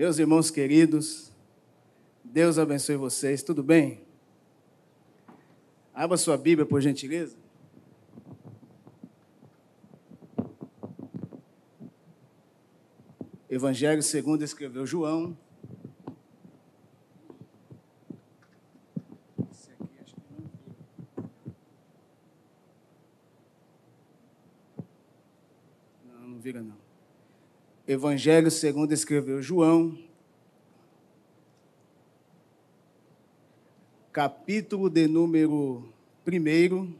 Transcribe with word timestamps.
Meus 0.00 0.18
irmãos 0.18 0.50
queridos, 0.50 1.30
Deus 2.24 2.56
abençoe 2.56 2.96
vocês, 2.96 3.42
tudo 3.42 3.62
bem? 3.62 4.00
Abra 5.92 6.16
sua 6.16 6.38
Bíblia, 6.38 6.64
por 6.64 6.80
gentileza. 6.80 7.36
Evangelho 13.50 14.02
segundo 14.02 14.42
escreveu 14.42 14.86
João. 14.86 15.36
Não, 26.06 26.26
não 26.26 26.40
vira 26.40 26.62
não. 26.62 26.80
Evangelho 27.92 28.52
segundo 28.52 28.92
escreveu 28.92 29.42
João. 29.42 29.98
Capítulo 34.12 34.88
de 34.88 35.08
número 35.08 35.92
1. 36.24 36.94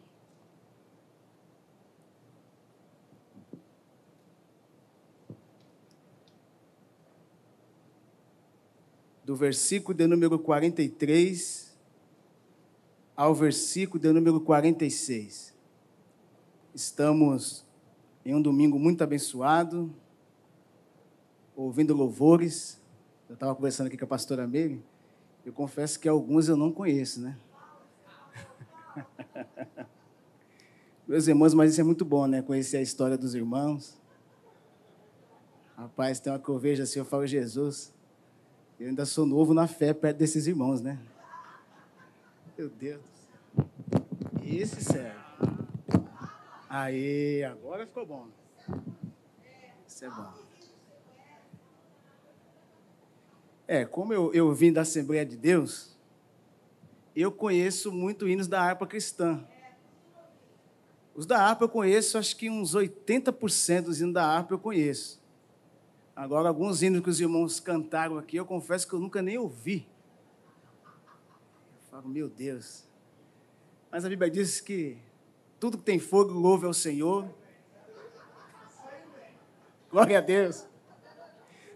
do 9.25 9.37
versículo 9.37 9.97
de 9.97 10.09
número 10.09 10.41
43 10.41 11.73
ao 13.17 13.33
versículo 13.33 14.03
de 14.03 14.13
número 14.13 14.41
46. 14.41 15.55
Estamos 16.75 17.65
em 18.25 18.35
um 18.35 18.43
domingo 18.43 18.77
muito 18.77 19.05
abençoado, 19.05 19.95
ouvindo 21.65 21.95
louvores. 21.95 22.81
Eu 23.29 23.35
estava 23.35 23.55
conversando 23.55 23.89
aqui 23.89 23.97
com 23.97 24.05
a 24.05 24.09
pastora 24.09 24.47
Meire. 24.47 24.83
Eu 25.45 25.53
confesso 25.53 25.99
que 25.99 26.09
alguns 26.09 26.49
eu 26.49 26.57
não 26.57 26.73
conheço, 26.73 27.21
né? 27.21 27.39
Meus 31.07 31.27
irmãos, 31.29 31.55
mas 31.55 31.73
isso 31.73 31.81
é 31.81 31.85
muito 31.85 32.05
bom, 32.05 32.27
né? 32.27 32.43
Conhecer 32.43 32.77
a 32.77 32.83
história 32.83 33.17
dos 33.17 33.35
irmãos. 33.35 33.99
Rapaz, 35.77 36.21
tem 36.21 36.33
uma 36.33 36.39
que 36.39 36.49
eu 36.49 36.59
vejo 36.59 36.83
assim, 36.83 36.99
eu 36.99 37.05
falo, 37.05 37.27
Jesus, 37.27 37.93
eu 38.79 38.89
ainda 38.89 39.07
sou 39.07 39.25
novo 39.25 39.55
na 39.55 39.67
fé 39.67 39.95
perto 39.95 40.19
desses 40.19 40.47
irmãos, 40.47 40.81
né? 40.81 40.99
Meu 42.57 42.69
Deus. 42.69 43.03
Esse 44.43 44.85
serve. 44.85 45.19
Aí, 46.69 47.43
agora 47.45 47.87
ficou 47.87 48.07
bom. 48.07 48.29
Isso 49.87 50.05
é 50.05 50.11
bom. 50.11 50.50
É, 53.73 53.85
como 53.85 54.13
eu, 54.13 54.35
eu 54.35 54.53
vim 54.53 54.73
da 54.73 54.81
Assembleia 54.81 55.25
de 55.25 55.37
Deus, 55.37 55.97
eu 57.15 57.31
conheço 57.31 57.93
muito 57.93 58.29
hinos 58.29 58.49
da 58.49 58.61
harpa 58.61 58.85
cristã. 58.85 59.47
Os 61.15 61.25
da 61.25 61.41
harpa 61.41 61.63
eu 61.63 61.69
conheço, 61.69 62.19
acho 62.19 62.37
que 62.37 62.51
uns 62.51 62.75
80% 62.75 63.83
dos 63.83 64.01
hinos 64.01 64.13
da 64.13 64.27
harpa 64.27 64.55
eu 64.55 64.59
conheço. 64.59 65.23
Agora, 66.17 66.49
alguns 66.49 66.83
hinos 66.83 67.01
que 67.01 67.11
os 67.11 67.21
irmãos 67.21 67.61
cantaram 67.61 68.19
aqui, 68.19 68.37
eu 68.37 68.45
confesso 68.45 68.89
que 68.89 68.93
eu 68.93 68.99
nunca 68.99 69.23
nem 69.23 69.39
ouvi. 69.39 69.87
Eu 70.83 71.91
falo, 71.93 72.09
meu 72.09 72.29
Deus. 72.29 72.89
Mas 73.89 74.05
a 74.05 74.09
Bíblia 74.09 74.29
diz 74.29 74.61
que 74.61 74.99
tudo 75.61 75.79
que 75.79 75.85
tem 75.85 76.01
fogo 76.01 76.33
louve 76.33 76.67
ao 76.67 76.75
Senhor. 76.75 77.25
Glória 79.89 80.19
a 80.19 80.21
Deus. 80.21 80.67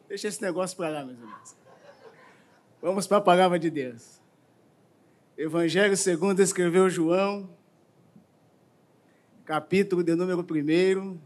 Deixa 0.08 0.26
esse 0.26 0.42
negócio 0.42 0.76
para 0.76 0.88
lá, 0.88 1.04
meus 1.04 1.20
irmãos. 1.20 1.63
Vamos 2.84 3.06
para 3.06 3.16
a 3.16 3.20
palavra 3.22 3.58
de 3.58 3.70
Deus. 3.70 4.20
Evangelho 5.38 5.96
segundo 5.96 6.40
escreveu 6.40 6.90
João, 6.90 7.48
capítulo 9.46 10.04
de 10.04 10.14
número 10.14 10.40
1 10.40 11.18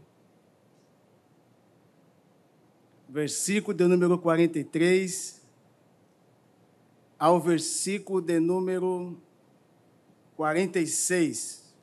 versículo 3.09 3.75
de 3.75 3.85
número 3.87 4.17
43 4.17 5.41
ao 7.19 7.41
versículo 7.41 8.21
de 8.21 8.39
número 8.39 9.21
46. 10.37 11.75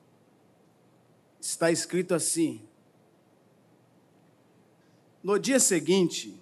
Está 1.39 1.71
escrito 1.71 2.15
assim: 2.15 2.63
No 5.23 5.39
dia 5.39 5.61
seguinte, 5.61 6.35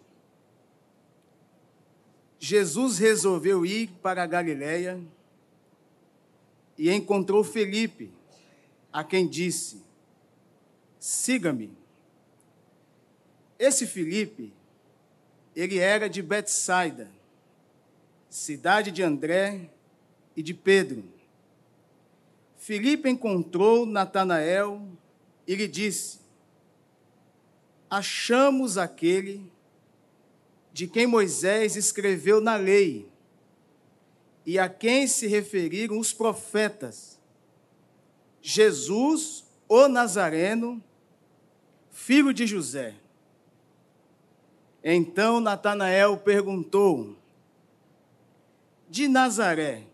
Jesus 2.44 2.98
resolveu 2.98 3.64
ir 3.64 3.88
para 4.02 4.22
a 4.22 4.26
Galiléia 4.26 5.00
e 6.76 6.90
encontrou 6.90 7.42
Felipe, 7.42 8.12
a 8.92 9.02
quem 9.02 9.26
disse: 9.26 9.82
Siga-me. 10.98 11.72
Esse 13.58 13.86
Felipe 13.86 14.52
ele 15.56 15.78
era 15.78 16.06
de 16.06 16.20
Betsaida, 16.20 17.10
cidade 18.28 18.90
de 18.90 19.02
André 19.02 19.70
e 20.36 20.42
de 20.42 20.52
Pedro. 20.52 21.02
Filipe 22.58 23.08
encontrou 23.08 23.86
Natanael 23.86 24.86
e 25.46 25.54
lhe 25.54 25.66
disse: 25.66 26.18
Achamos 27.88 28.76
aquele 28.76 29.50
de 30.74 30.88
quem 30.88 31.06
Moisés 31.06 31.76
escreveu 31.76 32.40
na 32.40 32.56
lei 32.56 33.08
e 34.44 34.58
a 34.58 34.68
quem 34.68 35.06
se 35.06 35.28
referiram 35.28 36.00
os 36.00 36.12
profetas, 36.12 37.16
Jesus, 38.42 39.44
o 39.68 39.86
Nazareno, 39.86 40.82
filho 41.92 42.34
de 42.34 42.44
José. 42.44 42.96
Então 44.82 45.38
Natanael 45.38 46.16
perguntou: 46.16 47.16
De 48.90 49.06
Nazaré, 49.06 49.84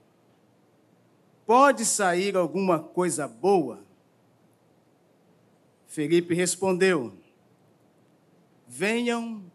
pode 1.45 1.85
sair 1.85 2.39
alguma 2.39 2.79
coisa 2.79 3.29
boa? 3.29 3.85
Felipe 5.87 6.35
respondeu: 6.35 7.13
Venham 8.67 9.50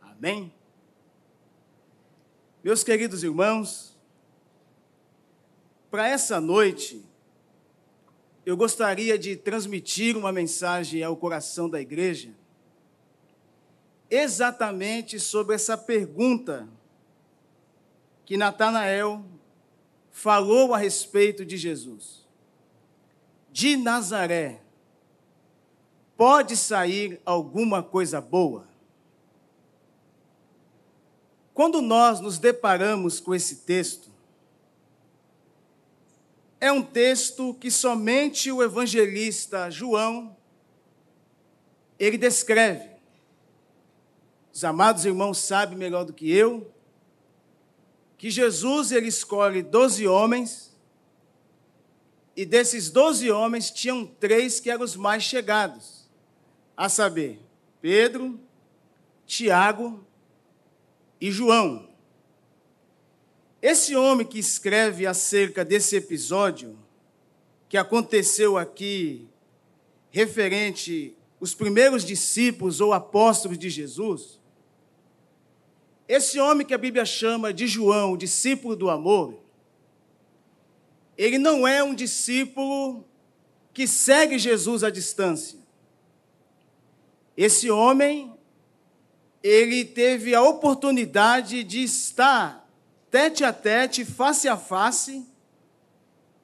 Amém? 0.00 0.54
Meus 2.62 2.84
queridos 2.84 3.24
irmãos, 3.24 3.98
para 5.90 6.06
essa 6.06 6.40
noite, 6.40 7.04
eu 8.46 8.56
gostaria 8.56 9.18
de 9.18 9.34
transmitir 9.34 10.16
uma 10.16 10.30
mensagem 10.30 11.02
ao 11.02 11.16
coração 11.16 11.68
da 11.68 11.80
igreja 11.80 12.32
exatamente 14.08 15.18
sobre 15.18 15.56
essa 15.56 15.76
pergunta 15.76 16.68
que 18.24 18.36
Natanael 18.36 19.24
falou 20.10 20.72
a 20.72 20.78
respeito 20.78 21.44
de 21.44 21.56
Jesus. 21.56 22.28
De 23.50 23.76
Nazaré, 23.76 24.60
pode 26.22 26.56
sair 26.56 27.20
alguma 27.26 27.82
coisa 27.82 28.20
boa? 28.20 28.64
Quando 31.52 31.82
nós 31.82 32.20
nos 32.20 32.38
deparamos 32.38 33.18
com 33.18 33.34
esse 33.34 33.56
texto, 33.56 34.08
é 36.60 36.70
um 36.70 36.80
texto 36.80 37.52
que 37.54 37.72
somente 37.72 38.52
o 38.52 38.62
evangelista 38.62 39.68
João 39.68 40.36
ele 41.98 42.16
descreve. 42.16 42.88
Os 44.52 44.62
amados 44.62 45.04
irmãos 45.04 45.38
sabem 45.38 45.76
melhor 45.76 46.04
do 46.04 46.12
que 46.12 46.30
eu 46.30 46.72
que 48.16 48.30
Jesus 48.30 48.92
ele 48.92 49.08
escolhe 49.08 49.60
doze 49.60 50.06
homens 50.06 50.72
e 52.36 52.46
desses 52.46 52.90
doze 52.90 53.28
homens 53.28 53.72
tinham 53.72 54.06
três 54.06 54.60
que 54.60 54.70
eram 54.70 54.84
os 54.84 54.94
mais 54.94 55.24
chegados, 55.24 56.01
a 56.76 56.88
saber, 56.88 57.38
Pedro, 57.80 58.38
Tiago 59.26 60.04
e 61.20 61.30
João. 61.30 61.88
Esse 63.60 63.94
homem 63.94 64.26
que 64.26 64.38
escreve 64.38 65.06
acerca 65.06 65.64
desse 65.64 65.96
episódio 65.96 66.78
que 67.68 67.76
aconteceu 67.76 68.58
aqui 68.58 69.28
referente 70.10 71.16
os 71.40 71.54
primeiros 71.54 72.04
discípulos 72.04 72.80
ou 72.80 72.92
apóstolos 72.92 73.58
de 73.58 73.70
Jesus, 73.70 74.38
esse 76.06 76.38
homem 76.38 76.66
que 76.66 76.74
a 76.74 76.78
Bíblia 76.78 77.06
chama 77.06 77.54
de 77.54 77.66
João, 77.66 78.16
discípulo 78.16 78.76
do 78.76 78.90
amor, 78.90 79.40
ele 81.16 81.38
não 81.38 81.66
é 81.66 81.82
um 81.82 81.94
discípulo 81.94 83.06
que 83.72 83.86
segue 83.86 84.38
Jesus 84.38 84.84
à 84.84 84.90
distância. 84.90 85.61
Esse 87.36 87.70
homem, 87.70 88.32
ele 89.42 89.84
teve 89.84 90.34
a 90.34 90.42
oportunidade 90.42 91.64
de 91.64 91.82
estar 91.82 92.68
tete 93.10 93.44
a 93.44 93.52
tete, 93.52 94.04
face 94.04 94.48
a 94.48 94.56
face, 94.56 95.26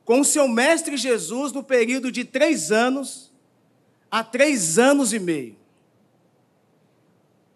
com 0.05 0.21
o 0.21 0.25
seu 0.25 0.49
mestre 0.49 0.97
Jesus 0.97 1.53
no 1.53 1.63
período 1.63 2.11
de 2.11 2.25
três 2.25 2.71
anos 2.73 3.29
a 4.11 4.25
três 4.25 4.79
anos 4.79 5.13
e 5.13 5.19
meio. 5.19 5.57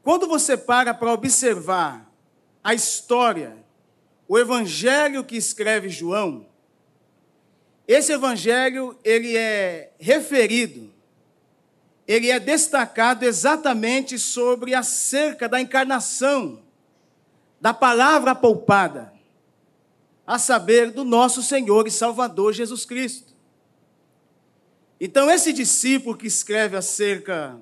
Quando 0.03 0.27
você 0.27 0.57
para 0.57 0.93
para 0.93 1.13
observar 1.13 2.11
a 2.63 2.75
história, 2.75 3.57
o 4.29 4.39
evangelho 4.39 5.25
que 5.25 5.37
escreve 5.37 5.89
João, 5.89 6.47
esse 7.89 8.13
evangelho 8.13 8.99
ele 9.03 9.37
é 9.37 9.93
referido 9.99 10.92
ele 12.13 12.31
é 12.31 12.39
destacado 12.39 13.25
exatamente 13.25 14.19
sobre 14.19 14.75
acerca 14.75 15.49
da 15.49 15.61
encarnação 15.61 16.63
da 17.61 17.73
palavra 17.73 18.35
poupada, 18.35 19.13
a 20.27 20.37
saber, 20.37 20.91
do 20.91 21.05
nosso 21.05 21.43
Senhor 21.43 21.87
e 21.87 21.91
Salvador 21.93 22.53
Jesus 22.53 22.85
Cristo. 22.85 23.33
Então, 25.01 25.31
esse 25.31 25.53
discípulo 25.53 26.17
que 26.17 26.27
escreve 26.27 26.77
acerca 26.77 27.59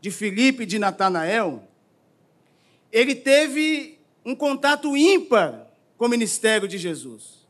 de 0.00 0.10
Filipe 0.10 0.62
e 0.62 0.66
de 0.66 0.78
Natanael, 0.78 1.68
ele 2.90 3.14
teve 3.14 3.98
um 4.24 4.34
contato 4.34 4.96
ímpar 4.96 5.66
com 5.96 6.06
o 6.06 6.08
ministério 6.08 6.66
de 6.66 6.78
Jesus. 6.78 7.46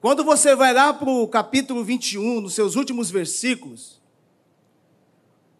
Quando 0.00 0.24
você 0.24 0.56
vai 0.56 0.72
lá 0.72 0.92
para 0.92 1.08
o 1.08 1.28
capítulo 1.28 1.84
21, 1.84 2.40
nos 2.40 2.54
seus 2.54 2.74
últimos 2.74 3.10
versículos, 3.10 4.01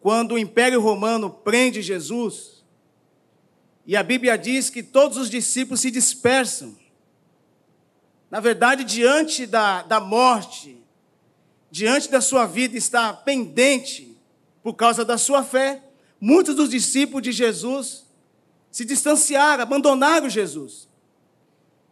quando 0.02 0.32
o 0.32 0.38
Império 0.38 0.81
Romano 0.81 1.31
prende 1.31 1.81
Jesus, 1.81 2.64
e 3.87 3.96
a 3.96 4.02
Bíblia 4.02 4.37
diz 4.37 4.69
que 4.69 4.82
todos 4.82 5.16
os 5.16 5.31
discípulos 5.31 5.81
se 5.81 5.90
dispersam. 5.90 6.76
Na 8.28 8.40
verdade, 8.40 8.82
diante 8.82 9.46
da, 9.46 9.82
da 9.82 10.00
morte, 10.00 10.82
diante 11.70 12.10
da 12.10 12.20
sua 12.20 12.46
vida 12.46 12.76
está 12.76 13.12
pendente 13.12 14.16
por 14.62 14.75
causa 14.75 15.04
da 15.04 15.16
sua 15.16 15.44
fé, 15.44 15.82
muitos 16.20 16.54
dos 16.54 16.70
discípulos 16.70 17.22
de 17.22 17.32
Jesus 17.32 18.04
se 18.70 18.84
distanciaram, 18.84 19.62
abandonaram 19.62 20.28
Jesus. 20.28 20.88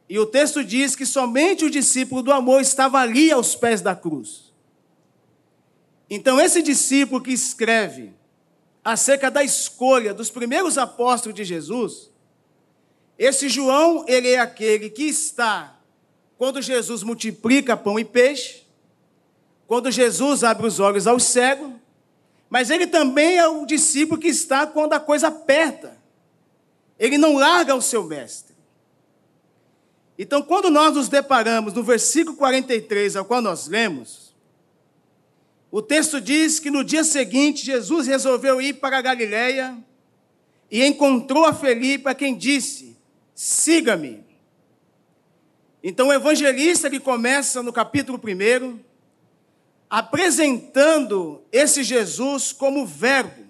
E 0.09 0.19
o 0.19 0.27
texto 0.27 0.65
diz 0.65 0.97
que 0.97 1.07
somente 1.07 1.65
o 1.65 1.71
discípulo 1.71 2.23
do 2.23 2.33
amor 2.33 2.61
estava 2.61 2.99
ali 2.99 3.31
aos 3.31 3.55
pés 3.55 3.81
da 3.81 3.95
cruz. 3.95 4.50
Então, 6.11 6.41
esse 6.41 6.61
discípulo 6.61 7.23
que 7.23 7.31
escreve 7.31 8.13
acerca 8.85 9.31
da 9.31 9.45
escolha 9.45 10.13
dos 10.13 10.29
primeiros 10.29 10.77
apóstolos 10.77 11.37
de 11.37 11.45
Jesus, 11.45 12.11
esse 13.17 13.49
João, 13.49 14.05
ele 14.09 14.29
é 14.29 14.41
aquele 14.41 14.91
que 14.91 15.05
está 15.05 15.79
quando 16.37 16.61
Jesus 16.61 17.03
multiplica 17.05 17.77
pão 17.77 17.99
e 17.99 18.05
peixe, 18.05 18.67
quando 19.69 19.91
Jesus 19.91 20.43
abre 20.43 20.67
os 20.67 20.81
olhos 20.81 21.07
aos 21.07 21.23
cegos, 21.23 21.71
mas 22.49 22.71
ele 22.71 22.87
também 22.87 23.37
é 23.37 23.47
o 23.47 23.65
discípulo 23.65 24.21
que 24.21 24.27
está 24.27 24.67
quando 24.67 24.95
a 24.95 24.99
coisa 24.99 25.29
aperta. 25.29 25.97
Ele 26.99 27.17
não 27.17 27.37
larga 27.37 27.75
o 27.77 27.81
seu 27.81 28.03
mestre. 28.03 28.57
Então, 30.19 30.43
quando 30.43 30.69
nós 30.71 30.95
nos 30.95 31.09
deparamos 31.09 31.73
no 31.73 31.85
versículo 31.85 32.37
43, 32.37 33.15
ao 33.15 33.25
qual 33.25 33.41
nós 33.41 33.69
lemos, 33.69 34.20
o 35.71 35.81
texto 35.81 36.21
diz 36.21 36.59
que 36.59 36.71
no 36.71 36.83
dia 36.83 37.05
seguinte 37.05 37.65
Jesus 37.65 38.09
resolveu 38.09 38.61
ir 38.61 38.75
para 38.75 38.99
a 38.99 39.03
Galiléia 39.03 39.79
e 40.69 40.85
encontrou 40.85 41.45
a 41.45 41.53
Felipe, 41.53 42.09
a 42.09 42.15
quem 42.15 42.37
disse: 42.37 42.97
Siga-me. 43.35 44.25
Então 45.83 46.09
o 46.09 46.13
evangelista 46.13 46.91
que 46.91 46.99
começa 46.99 47.63
no 47.63 47.73
capítulo 47.73 48.21
1, 48.23 48.81
apresentando 49.89 51.43
esse 51.53 51.85
Jesus 51.85 52.53
como 52.53 52.85
verbo, 52.85 53.47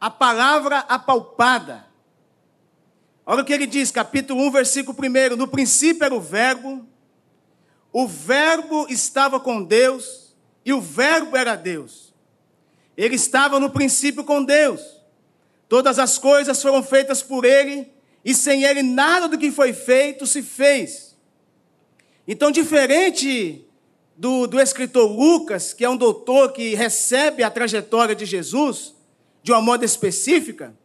a 0.00 0.10
palavra 0.10 0.78
apalpada. 0.80 1.86
Olha 3.26 3.42
o 3.42 3.44
que 3.44 3.52
ele 3.52 3.66
diz, 3.66 3.90
capítulo 3.90 4.40
1, 4.40 4.50
versículo 4.52 4.96
1: 4.98 5.36
No 5.36 5.46
princípio 5.46 6.04
era 6.04 6.14
o 6.14 6.20
verbo, 6.20 6.86
o 7.92 8.08
verbo 8.08 8.86
estava 8.88 9.38
com 9.38 9.62
Deus 9.62 10.25
e 10.66 10.72
o 10.72 10.80
Verbo 10.80 11.36
era 11.36 11.54
Deus. 11.54 12.12
Ele 12.96 13.14
estava 13.14 13.60
no 13.60 13.70
princípio 13.70 14.24
com 14.24 14.42
Deus. 14.42 14.82
Todas 15.68 15.96
as 15.96 16.18
coisas 16.18 16.60
foram 16.60 16.82
feitas 16.82 17.22
por 17.22 17.44
Ele, 17.44 17.88
e 18.24 18.34
sem 18.34 18.64
Ele 18.64 18.82
nada 18.82 19.28
do 19.28 19.38
que 19.38 19.52
foi 19.52 19.72
feito 19.72 20.26
se 20.26 20.42
fez. 20.42 21.16
Então, 22.26 22.50
diferente 22.50 23.64
do, 24.16 24.48
do 24.48 24.58
escritor 24.58 25.08
Lucas, 25.08 25.72
que 25.72 25.84
é 25.84 25.88
um 25.88 25.96
doutor 25.96 26.52
que 26.52 26.74
recebe 26.74 27.44
a 27.44 27.50
trajetória 27.50 28.14
de 28.14 28.26
Jesus 28.26 28.92
de 29.44 29.52
uma 29.52 29.62
modo 29.62 29.84
específica, 29.84 30.76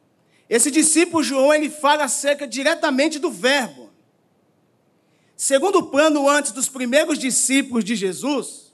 esse 0.47 0.69
discípulo 0.69 1.23
João 1.23 1.51
ele 1.51 1.71
fala 1.71 2.03
acerca 2.03 2.47
diretamente 2.47 3.17
do 3.17 3.31
Verbo. 3.31 3.89
Segundo 5.35 5.79
o 5.79 5.87
plano 5.87 6.29
antes 6.29 6.51
dos 6.51 6.69
primeiros 6.69 7.17
discípulos 7.17 7.83
de 7.83 7.95
Jesus, 7.95 8.70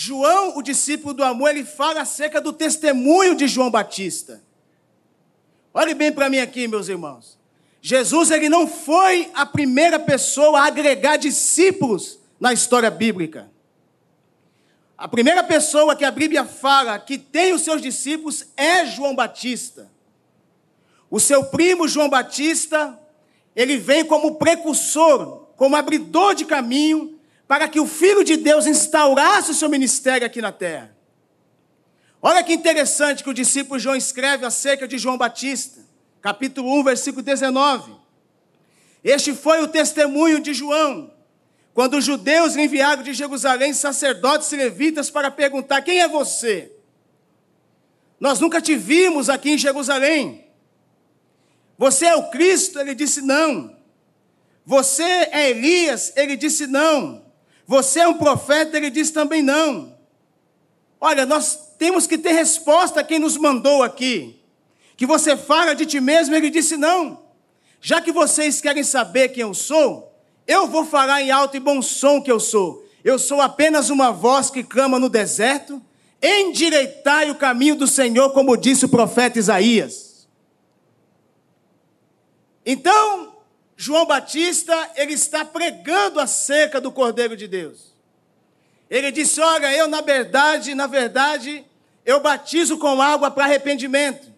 João, 0.00 0.56
o 0.56 0.62
discípulo 0.62 1.12
do 1.12 1.24
amor, 1.24 1.50
ele 1.50 1.64
fala 1.64 2.02
acerca 2.02 2.40
do 2.40 2.52
testemunho 2.52 3.34
de 3.34 3.48
João 3.48 3.68
Batista. 3.68 4.40
Olhe 5.74 5.92
bem 5.92 6.12
para 6.12 6.30
mim 6.30 6.38
aqui, 6.38 6.68
meus 6.68 6.86
irmãos. 6.86 7.36
Jesus 7.82 8.30
ele 8.30 8.48
não 8.48 8.68
foi 8.68 9.28
a 9.34 9.44
primeira 9.44 9.98
pessoa 9.98 10.60
a 10.60 10.66
agregar 10.66 11.16
discípulos 11.16 12.16
na 12.38 12.52
história 12.52 12.92
bíblica. 12.92 13.50
A 14.96 15.08
primeira 15.08 15.42
pessoa 15.42 15.96
que 15.96 16.04
a 16.04 16.12
Bíblia 16.12 16.44
fala 16.44 16.96
que 17.00 17.18
tem 17.18 17.52
os 17.52 17.62
seus 17.62 17.82
discípulos 17.82 18.46
é 18.56 18.86
João 18.86 19.16
Batista. 19.16 19.90
O 21.10 21.18
seu 21.18 21.46
primo 21.46 21.88
João 21.88 22.08
Batista, 22.08 22.96
ele 23.54 23.76
vem 23.76 24.04
como 24.04 24.36
precursor, 24.36 25.48
como 25.56 25.74
abridor 25.74 26.36
de 26.36 26.44
caminho 26.44 27.17
para 27.48 27.66
que 27.66 27.80
o 27.80 27.86
Filho 27.86 28.22
de 28.22 28.36
Deus 28.36 28.66
instaurasse 28.66 29.50
o 29.50 29.54
seu 29.54 29.70
ministério 29.70 30.26
aqui 30.26 30.42
na 30.42 30.52
terra. 30.52 30.94
Olha 32.20 32.44
que 32.44 32.52
interessante 32.52 33.24
que 33.24 33.30
o 33.30 33.34
discípulo 33.34 33.80
João 33.80 33.96
escreve 33.96 34.44
acerca 34.44 34.86
de 34.86 34.98
João 34.98 35.16
Batista, 35.16 35.80
capítulo 36.20 36.78
1, 36.80 36.84
versículo 36.84 37.22
19. 37.22 37.96
Este 39.02 39.32
foi 39.32 39.62
o 39.62 39.68
testemunho 39.68 40.40
de 40.40 40.52
João, 40.52 41.10
quando 41.72 41.96
os 41.96 42.04
judeus 42.04 42.54
enviaram 42.54 43.02
de 43.02 43.14
Jerusalém 43.14 43.72
sacerdotes 43.72 44.52
e 44.52 44.56
levitas 44.56 45.10
para 45.10 45.30
perguntar: 45.30 45.80
Quem 45.80 46.00
é 46.00 46.08
você? 46.08 46.70
Nós 48.20 48.40
nunca 48.40 48.60
te 48.60 48.76
vimos 48.76 49.30
aqui 49.30 49.52
em 49.52 49.58
Jerusalém. 49.58 50.44
Você 51.78 52.06
é 52.06 52.16
o 52.16 52.28
Cristo? 52.30 52.78
Ele 52.78 52.94
disse: 52.94 53.22
Não. 53.22 53.74
Você 54.66 55.02
é 55.02 55.48
Elias? 55.50 56.12
Ele 56.14 56.36
disse: 56.36 56.66
Não. 56.66 57.27
Você 57.68 58.00
é 58.00 58.08
um 58.08 58.14
profeta? 58.14 58.78
Ele 58.78 58.88
diz 58.88 59.10
também 59.10 59.42
não. 59.42 59.94
Olha, 60.98 61.26
nós 61.26 61.74
temos 61.78 62.06
que 62.06 62.16
ter 62.16 62.32
resposta 62.32 63.00
a 63.00 63.04
quem 63.04 63.18
nos 63.18 63.36
mandou 63.36 63.82
aqui. 63.82 64.40
Que 64.96 65.04
você 65.04 65.36
fala 65.36 65.74
de 65.74 65.84
ti 65.84 66.00
mesmo, 66.00 66.34
ele 66.34 66.48
disse 66.48 66.78
não. 66.78 67.22
Já 67.78 68.00
que 68.00 68.10
vocês 68.10 68.62
querem 68.62 68.82
saber 68.82 69.28
quem 69.28 69.42
eu 69.42 69.52
sou, 69.52 70.18
eu 70.46 70.66
vou 70.66 70.86
falar 70.86 71.20
em 71.20 71.30
alto 71.30 71.58
e 71.58 71.60
bom 71.60 71.82
som 71.82 72.22
que 72.22 72.32
eu 72.32 72.40
sou. 72.40 72.88
Eu 73.04 73.18
sou 73.18 73.38
apenas 73.38 73.90
uma 73.90 74.10
voz 74.10 74.48
que 74.48 74.64
clama 74.64 74.98
no 74.98 75.10
deserto. 75.10 75.80
Endireitai 76.22 77.30
o 77.30 77.34
caminho 77.34 77.76
do 77.76 77.86
Senhor, 77.86 78.30
como 78.30 78.56
disse 78.56 78.86
o 78.86 78.88
profeta 78.88 79.38
Isaías. 79.38 80.26
Então, 82.64 83.27
João 83.80 84.04
Batista, 84.04 84.90
ele 84.96 85.12
está 85.12 85.44
pregando 85.44 86.18
acerca 86.18 86.80
do 86.80 86.90
Cordeiro 86.90 87.36
de 87.36 87.46
Deus. 87.46 87.94
Ele 88.90 89.12
disse: 89.12 89.40
Olha, 89.40 89.72
eu 89.72 89.86
na 89.86 90.00
verdade, 90.00 90.74
na 90.74 90.88
verdade, 90.88 91.64
eu 92.04 92.18
batizo 92.18 92.76
com 92.76 93.00
água 93.00 93.30
para 93.30 93.44
arrependimento. 93.44 94.34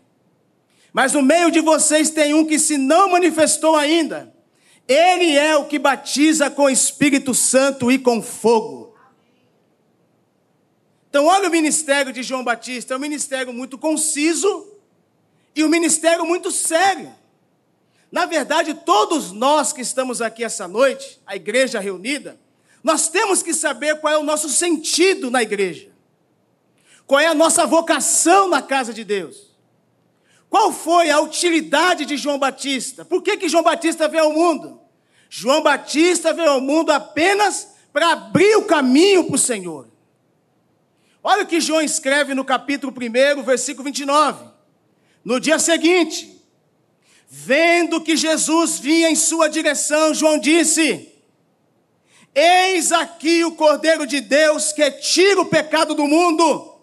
Mas 0.92 1.14
no 1.14 1.23
meio 1.23 1.50
de 1.50 1.62
vocês 1.62 2.11
tem 2.11 2.35
um 2.35 2.44
que 2.44 2.59
se 2.59 2.76
não 2.76 3.12
manifestou 3.12 3.76
ainda. 3.76 4.30
Ele 4.87 5.35
é 5.35 5.56
o 5.56 5.64
que 5.64 5.78
batiza 5.78 6.50
com 6.50 6.68
Espírito 6.68 7.32
Santo 7.32 7.90
e 7.90 7.99
com 7.99 8.20
fogo. 8.20 8.94
Então, 11.09 11.25
olha 11.25 11.49
o 11.49 11.52
ministério 11.52 12.12
de 12.12 12.23
João 12.23 12.44
Batista, 12.44 12.92
é 12.92 12.97
um 12.99 13.00
ministério 13.00 13.54
muito 13.54 13.78
conciso 13.78 14.70
e 15.56 15.64
um 15.64 15.68
ministério 15.68 16.26
muito 16.26 16.50
sério. 16.50 17.19
Na 18.11 18.26
verdade, 18.26 18.75
todos 18.75 19.31
nós 19.31 19.73
que 19.73 19.81
estamos 19.81 20.21
aqui 20.21 20.43
essa 20.43 20.67
noite, 20.67 21.21
a 21.25 21.37
igreja 21.37 21.79
reunida, 21.79 22.38
nós 22.83 23.09
temos 23.09 23.43
que 23.43 23.55
saber 23.55 24.00
qual 24.00 24.12
é 24.12 24.19
o 24.19 24.25
nosso 24.25 24.49
sentido 24.49 25.31
na 25.31 25.43
igreja. 25.43 25.90
Qual 27.07 27.21
é 27.21 27.26
a 27.26 27.35
nossa 27.35 27.67
vocação 27.67 28.49
na 28.49 28.62
casa 28.62 28.93
de 28.93 29.05
Deus? 29.05 29.50
Qual 30.49 30.73
foi 30.73 31.11
a 31.11 31.21
utilidade 31.21 32.05
de 32.05 32.17
João 32.17 32.38
Batista? 32.38 33.05
Por 33.05 33.23
que, 33.23 33.37
que 33.37 33.49
João 33.49 33.62
Batista 33.62 34.09
veio 34.09 34.25
ao 34.25 34.33
mundo? 34.33 34.81
João 35.29 35.62
Batista 35.62 36.33
veio 36.33 36.50
ao 36.50 36.61
mundo 36.61 36.90
apenas 36.90 37.69
para 37.93 38.12
abrir 38.12 38.57
o 38.57 38.64
caminho 38.64 39.25
para 39.25 39.37
o 39.37 39.38
Senhor. 39.38 39.88
Olha 41.23 41.45
o 41.45 41.47
que 41.47 41.61
João 41.61 41.81
escreve 41.81 42.35
no 42.35 42.45
capítulo 42.45 42.93
1, 42.93 43.43
versículo 43.43 43.85
29. 43.85 44.47
No 45.25 45.38
dia 45.38 45.59
seguinte, 45.59 46.39
vendo 47.30 48.00
que 48.00 48.16
Jesus 48.16 48.80
vinha 48.80 49.08
em 49.08 49.14
sua 49.14 49.49
direção, 49.49 50.12
João 50.12 50.37
disse: 50.37 51.08
Eis 52.34 52.90
aqui 52.90 53.44
o 53.44 53.52
Cordeiro 53.52 54.04
de 54.04 54.20
Deus 54.20 54.72
que 54.72 54.90
tira 54.90 55.40
o 55.40 55.46
pecado 55.46 55.94
do 55.94 56.08
mundo. 56.08 56.75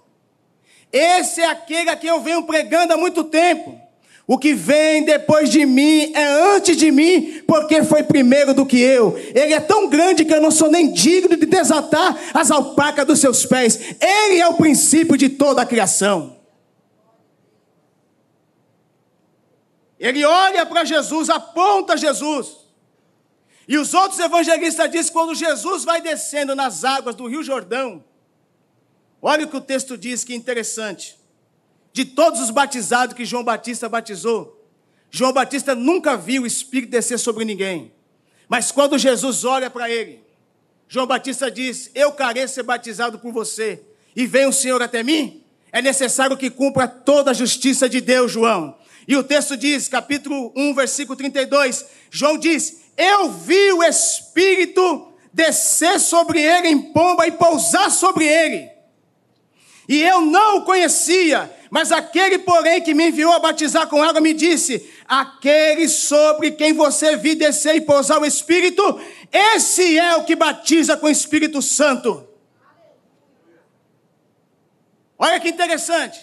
Esse 0.91 1.41
é 1.41 1.47
aquele 1.47 1.89
a 1.89 1.97
quem 1.97 2.09
eu 2.09 2.21
venho 2.21 2.43
pregando 2.43 2.93
há 2.93 2.97
muito 2.97 3.25
tempo. 3.25 3.77
O 4.25 4.37
que 4.37 4.53
vem 4.53 5.03
depois 5.03 5.49
de 5.49 5.65
mim 5.65 6.11
é 6.13 6.25
antes 6.55 6.75
de 6.75 6.91
mim, 6.91 7.41
porque 7.47 7.83
foi 7.83 8.03
primeiro 8.03 8.53
do 8.53 8.65
que 8.65 8.79
eu. 8.79 9.17
Ele 9.33 9.53
é 9.53 9.59
tão 9.59 9.87
grande 9.89 10.25
que 10.25 10.33
eu 10.33 10.41
não 10.41 10.51
sou 10.51 10.69
nem 10.69 10.91
digno 10.91 11.35
de 11.35 11.45
desatar 11.45 12.17
as 12.33 12.51
alpacas 12.51 13.05
dos 13.05 13.19
seus 13.19 13.45
pés. 13.45 13.79
Ele 14.01 14.39
é 14.39 14.47
o 14.47 14.55
princípio 14.55 15.17
de 15.17 15.29
toda 15.29 15.61
a 15.61 15.65
criação. 15.65 16.36
Ele 19.99 20.23
olha 20.25 20.65
para 20.65 20.83
Jesus, 20.83 21.29
aponta 21.29 21.97
Jesus. 21.97 22.67
E 23.67 23.77
os 23.77 23.93
outros 23.93 24.19
evangelistas 24.19 24.89
dizem 24.89 25.07
que 25.07 25.11
quando 25.11 25.35
Jesus 25.35 25.83
vai 25.83 26.01
descendo 26.01 26.55
nas 26.55 26.83
águas 26.83 27.15
do 27.15 27.27
Rio 27.27 27.43
Jordão, 27.43 28.03
olha 29.21 29.45
o 29.45 29.49
que 29.49 29.57
o 29.57 29.61
texto 29.61 29.97
diz, 29.97 30.23
que 30.23 30.33
interessante. 30.33 31.17
De 31.91 32.05
todos 32.05 32.39
os 32.39 32.49
batizados 32.49 33.15
que 33.15 33.25
João 33.25 33.43
Batista 33.43 33.89
batizou, 33.89 34.57
João 35.09 35.33
Batista 35.33 35.73
nunca 35.73 36.15
viu 36.15 36.43
o 36.43 36.47
Espírito 36.47 36.91
descer 36.91 37.17
sobre 37.17 37.43
ninguém. 37.43 37.91
Mas 38.47 38.71
quando 38.71 38.97
Jesus 38.97 39.43
olha 39.43 39.69
para 39.69 39.89
ele, 39.89 40.23
João 40.87 41.07
Batista 41.07 41.51
diz: 41.51 41.91
Eu 41.93 42.11
quero 42.11 42.47
ser 42.47 42.63
batizado 42.63 43.19
por 43.19 43.33
você, 43.33 43.83
e 44.15 44.25
vem 44.25 44.45
o 44.45 44.53
Senhor 44.53 44.81
até 44.81 45.03
mim? 45.03 45.43
É 45.71 45.81
necessário 45.81 46.37
que 46.37 46.49
cumpra 46.49 46.87
toda 46.87 47.31
a 47.31 47.33
justiça 47.33 47.89
de 47.89 47.99
Deus, 47.99 48.31
João. 48.31 48.77
E 49.07 49.15
o 49.15 49.23
texto 49.23 49.55
diz, 49.55 49.87
capítulo 49.87 50.51
1, 50.55 50.73
versículo 50.73 51.15
32, 51.15 51.85
João 52.11 52.37
diz: 52.37 52.87
eu 52.97 53.29
vi 53.29 53.71
o 53.73 53.83
Espírito 53.83 55.13
descer 55.31 55.99
sobre 55.99 56.41
ele 56.41 56.67
em 56.67 56.81
pomba 56.91 57.27
e 57.27 57.31
pousar 57.31 57.91
sobre 57.91 58.25
ele. 58.25 58.71
E 59.87 60.01
eu 60.01 60.19
não 60.19 60.57
o 60.57 60.61
conhecia, 60.63 61.55
mas 61.69 61.91
aquele, 61.91 62.39
porém, 62.39 62.81
que 62.81 62.95
me 62.95 63.09
enviou 63.09 63.31
a 63.31 63.39
batizar 63.39 63.87
com 63.87 64.03
água, 64.03 64.19
me 64.19 64.33
disse: 64.33 64.91
Aquele 65.07 65.87
sobre 65.87 66.51
quem 66.51 66.73
você 66.73 67.15
viu 67.15 67.35
descer 67.35 67.75
e 67.75 67.81
pousar 67.81 68.19
o 68.19 68.25
Espírito, 68.25 68.99
esse 69.31 69.97
é 69.97 70.15
o 70.15 70.25
que 70.25 70.35
batiza 70.35 70.97
com 70.97 71.05
o 71.05 71.11
Espírito 71.11 71.61
Santo. 71.61 72.27
Olha 75.19 75.39
que 75.39 75.49
interessante. 75.49 76.19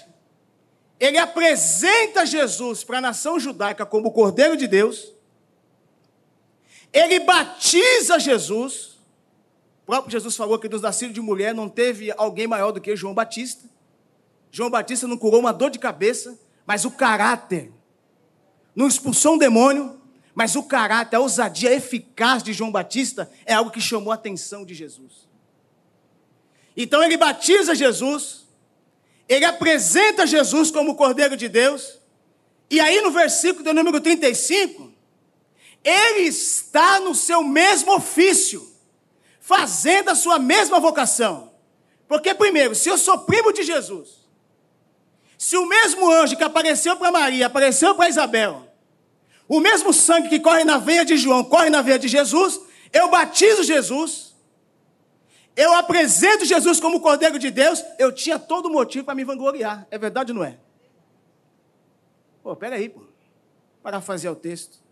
Ele 0.99 1.19
apresenta 1.19 2.25
Jesus 2.25 2.85
para 2.85 2.99
a 2.99 3.01
nação 3.01 3.39
judaica 3.39 3.85
como 3.85 4.09
o 4.09 4.13
Cordeiro 4.13 4.57
de 4.57 4.67
Deus 4.67 5.15
ele 6.95 7.19
batiza 7.19 8.21
Jesus. 8.21 9.01
O 9.83 9.87
próprio 9.87 10.13
Jesus 10.13 10.37
falou 10.37 10.61
que 10.61 10.69
dos 10.69 10.81
nascidos 10.81 11.13
de 11.13 11.21
mulher 11.21 11.53
não 11.53 11.69
teve 11.69 12.15
alguém 12.17 12.47
maior 12.47 12.71
do 12.71 12.81
que 12.81 12.95
João 12.95 13.13
Batista. 13.13 13.69
João 14.53 14.71
Batista 14.71 15.09
não 15.09 15.19
curou 15.19 15.41
uma 15.41 15.53
dor 15.53 15.71
de 15.71 15.79
cabeça, 15.81 16.39
mas 16.65 16.85
o 16.85 16.93
caráter. 16.93 17.73
Não 18.77 18.87
expulsou 18.87 19.35
um 19.35 19.39
demônio, 19.39 20.01
mas 20.33 20.55
o 20.55 20.63
caráter, 20.63 21.17
a 21.17 21.21
ousadia 21.21 21.75
eficaz 21.75 22.45
de 22.45 22.53
João 22.53 22.71
Batista 22.71 23.29
é 23.45 23.55
algo 23.55 23.73
que 23.73 23.81
chamou 23.81 24.13
a 24.13 24.15
atenção 24.15 24.65
de 24.65 24.73
Jesus. 24.73 25.29
Então 26.77 27.03
ele 27.03 27.17
batiza 27.17 27.75
Jesus, 27.75 28.44
ele 29.28 29.45
apresenta 29.45 30.26
Jesus 30.26 30.71
como 30.71 30.93
o 30.93 30.95
Cordeiro 30.95 31.37
de 31.37 31.49
Deus, 31.49 31.99
e 32.71 32.81
aí 32.81 33.00
no 33.00 33.11
versículo 33.11 33.64
de 33.64 33.73
número 33.73 34.00
35, 34.00 34.93
ele 35.83 36.28
está 36.28 37.00
no 37.00 37.14
seu 37.14 37.43
mesmo 37.43 37.95
ofício, 37.95 38.66
fazendo 39.40 40.11
a 40.11 40.14
sua 40.14 40.38
mesma 40.38 40.81
vocação. 40.81 41.52
Porque, 42.09 42.35
primeiro, 42.35 42.75
se 42.75 42.88
eu 42.88 42.97
sou 42.97 43.19
primo 43.19 43.52
de 43.52 43.62
Jesus, 43.62 44.25
se 45.37 45.57
o 45.57 45.66
mesmo 45.66 46.11
anjo 46.11 46.37
que 46.37 46.45
apareceu 46.45 46.97
para 46.97 47.11
Maria, 47.11 47.47
apareceu 47.47 47.95
para 47.95 48.09
Isabel, 48.09 48.66
o 49.47 49.61
mesmo 49.61 49.93
sangue 49.93 50.28
que 50.28 50.40
corre 50.40 50.64
na 50.64 50.78
veia 50.78 51.04
de 51.04 51.16
João, 51.16 51.45
corre 51.45 51.69
na 51.69 51.83
veia 51.83 51.99
de 51.99 52.09
Jesus, 52.09 52.61
eu 52.93 53.11
batizo 53.11 53.62
Jesus, 53.62 54.34
eu 55.57 55.73
apresento 55.75 56.45
Jesus 56.45 56.81
como 56.81 57.01
Cordeiro 57.01 57.39
de 57.39 57.51
Deus, 57.51 57.83
eu 57.99 58.13
tinha 58.13 58.39
todo 58.39 58.71
motivo 58.71 59.05
para 59.05 59.15
me 59.15 59.25
vangloriar. 59.25 59.87
É 59.91 59.97
verdade 59.97 60.33
ou 60.33 60.39
não 60.39 60.45
é? 60.45 60.59
Pô, 62.43 62.55
peraí, 62.57 62.89
pô. 62.89 63.03
fazer 64.03 64.29
o 64.29 64.37
texto. 64.37 64.83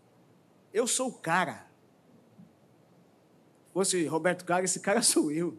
Eu 0.73 0.87
sou 0.87 1.09
o 1.09 1.13
cara. 1.13 1.67
Fosse 3.73 4.05
Roberto 4.05 4.45
Cara, 4.45 4.63
esse 4.63 4.79
cara 4.79 5.01
sou 5.03 5.31
eu. 5.31 5.57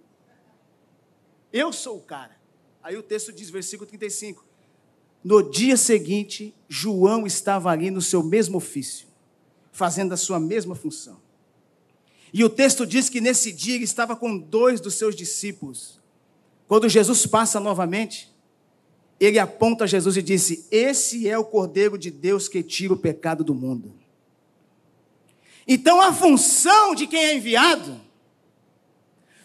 Eu 1.52 1.72
sou 1.72 1.98
o 1.98 2.02
cara. 2.02 2.36
Aí 2.82 2.96
o 2.96 3.02
texto 3.02 3.32
diz, 3.32 3.50
versículo 3.50 3.86
35. 3.86 4.44
No 5.22 5.42
dia 5.50 5.76
seguinte, 5.76 6.54
João 6.68 7.26
estava 7.26 7.70
ali 7.70 7.90
no 7.90 8.02
seu 8.02 8.22
mesmo 8.22 8.58
ofício, 8.58 9.08
fazendo 9.72 10.12
a 10.12 10.16
sua 10.16 10.38
mesma 10.38 10.74
função. 10.74 11.23
E 12.34 12.42
o 12.42 12.50
texto 12.50 12.84
diz 12.84 13.08
que 13.08 13.20
nesse 13.20 13.52
dia 13.52 13.76
ele 13.76 13.84
estava 13.84 14.16
com 14.16 14.36
dois 14.36 14.80
dos 14.80 14.94
seus 14.94 15.14
discípulos. 15.14 16.00
Quando 16.66 16.88
Jesus 16.88 17.24
passa 17.26 17.60
novamente, 17.60 18.28
ele 19.20 19.38
aponta 19.38 19.84
a 19.84 19.86
Jesus 19.86 20.16
e 20.16 20.22
disse: 20.22 20.66
Esse 20.68 21.28
é 21.28 21.38
o 21.38 21.44
Cordeiro 21.44 21.96
de 21.96 22.10
Deus 22.10 22.48
que 22.48 22.60
tira 22.60 22.92
o 22.92 22.96
pecado 22.96 23.44
do 23.44 23.54
mundo. 23.54 23.94
Então 25.64 26.00
a 26.00 26.12
função 26.12 26.92
de 26.92 27.06
quem 27.06 27.24
é 27.24 27.36
enviado 27.36 28.00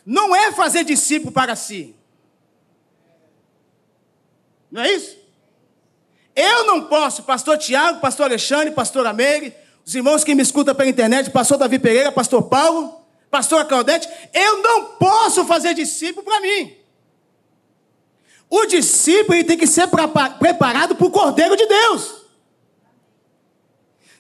não 0.03 0.35
é 0.35 0.51
fazer 0.51 0.83
discípulo 0.83 1.31
para 1.31 1.55
si. 1.55 1.95
Não 4.71 4.81
é 4.81 4.91
isso? 4.91 5.15
Eu 6.35 6.65
não 6.65 6.85
posso, 6.85 7.21
pastor 7.21 7.59
Tiago, 7.59 7.99
pastor 7.99 8.25
Alexandre, 8.25 8.73
pastor 8.73 9.05
Ameire, 9.05 9.53
os 9.89 9.95
irmãos 9.95 10.23
que 10.23 10.35
me 10.35 10.43
escutam 10.43 10.75
pela 10.75 10.87
internet, 10.87 11.31
pastor 11.31 11.57
Davi 11.57 11.79
Pereira, 11.79 12.11
pastor 12.11 12.43
Paulo, 12.43 13.03
pastor 13.31 13.65
Claudete, 13.65 14.07
eu 14.31 14.61
não 14.61 14.85
posso 14.85 15.43
fazer 15.45 15.73
discípulo 15.73 16.23
para 16.23 16.39
mim. 16.41 16.77
O 18.47 18.67
discípulo 18.67 19.33
ele 19.33 19.45
tem 19.45 19.57
que 19.57 19.65
ser 19.65 19.87
preparado 20.37 20.95
para 20.95 21.07
o 21.07 21.09
Cordeiro 21.09 21.57
de 21.57 21.65
Deus. 21.65 22.21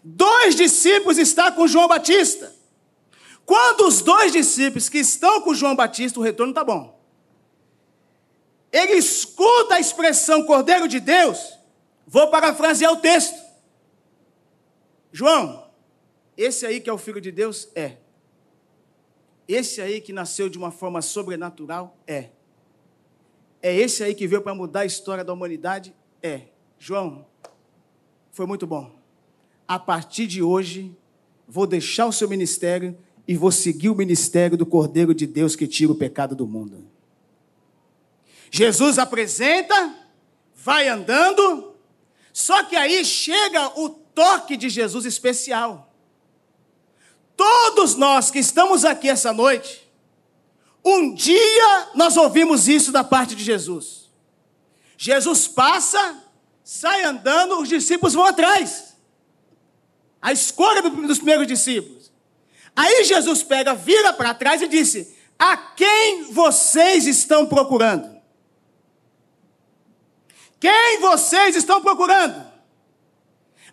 Dois 0.03 0.55
discípulos 0.55 1.19
estão 1.19 1.51
com 1.51 1.67
João 1.67 1.87
Batista. 1.87 2.51
Quando 3.45 3.85
os 3.85 4.01
dois 4.01 4.31
discípulos 4.31 4.89
que 4.89 4.97
estão 4.97 5.41
com 5.41 5.53
João 5.53 5.75
Batista, 5.75 6.19
o 6.19 6.23
retorno 6.23 6.49
está 6.49 6.63
bom. 6.63 6.99
Ele 8.71 8.93
escuta 8.93 9.75
a 9.75 9.79
expressão 9.79 10.47
Cordeiro 10.47 10.87
de 10.87 10.99
Deus. 10.99 11.37
Vou 12.07 12.27
parafrasear 12.31 12.91
o 12.91 12.97
texto. 12.97 13.38
João, 15.11 15.69
esse 16.37 16.65
aí 16.65 16.79
que 16.79 16.89
é 16.89 16.93
o 16.93 16.97
Filho 16.97 17.19
de 17.19 17.31
Deus? 17.31 17.69
É. 17.75 17.97
Esse 19.47 19.81
aí 19.81 19.99
que 19.99 20.13
nasceu 20.13 20.49
de 20.49 20.57
uma 20.57 20.71
forma 20.71 21.01
sobrenatural? 21.01 21.97
É. 22.05 22.29
É 23.61 23.75
esse 23.75 24.03
aí 24.03 24.13
que 24.13 24.27
veio 24.27 24.41
para 24.41 24.55
mudar 24.55 24.81
a 24.81 24.85
história 24.85 25.23
da 25.23 25.33
humanidade? 25.33 25.93
É. 26.21 26.43
João, 26.77 27.25
foi 28.31 28.45
muito 28.45 28.65
bom 28.65 28.99
a 29.69 29.77
partir 29.77 30.25
de 30.25 30.41
hoje, 30.41 30.91
vou 31.47 31.67
deixar 31.67 32.07
o 32.07 32.11
seu 32.11 32.27
ministério 32.27 32.97
e 33.27 33.37
vou 33.37 33.51
seguir 33.51 33.89
o 33.89 33.95
ministério 33.95 34.57
do 34.57 34.65
Cordeiro 34.65 35.13
de 35.13 35.27
Deus 35.27 35.55
que 35.55 35.67
tira 35.67 35.91
o 35.91 35.95
pecado 35.95 36.35
do 36.35 36.47
mundo. 36.47 36.89
Jesus 38.49 38.97
apresenta, 38.97 39.95
vai 40.55 40.87
andando, 40.87 41.75
só 42.33 42.63
que 42.63 42.75
aí 42.75 43.05
chega 43.05 43.79
o 43.79 43.89
toque 44.19 44.57
de 44.57 44.67
Jesus 44.67 45.05
especial. 45.05 45.93
Todos 47.37 47.95
nós 47.95 48.29
que 48.29 48.39
estamos 48.39 48.83
aqui 48.83 49.07
essa 49.07 49.31
noite, 49.31 49.89
um 50.83 51.13
dia 51.13 51.87
nós 51.95 52.17
ouvimos 52.17 52.67
isso 52.67 52.91
da 52.91 53.01
parte 53.01 53.33
de 53.33 53.45
Jesus. 53.45 54.09
Jesus 54.97 55.47
passa, 55.47 56.21
sai 56.65 57.03
andando, 57.03 57.61
os 57.61 57.69
discípulos 57.69 58.13
vão 58.13 58.25
atrás 58.25 58.93
a 60.21 60.33
escolha 60.33 60.81
dos 60.81 61.19
primeiros 61.19 61.47
discípulos. 61.47 62.11
Aí 62.75 63.05
Jesus 63.05 63.41
pega, 63.41 63.73
vira 63.73 64.11
para 64.11 64.33
trás 64.33 64.61
e 64.61 64.67
disse: 64.67 65.15
A 65.37 65.55
quem 65.55 66.33
vocês 66.33 67.07
estão 67.07 67.45
procurando? 67.45 68.19
Quem 70.59 70.99
vocês 70.99 71.55
estão 71.55 71.81
procurando? 71.81 72.48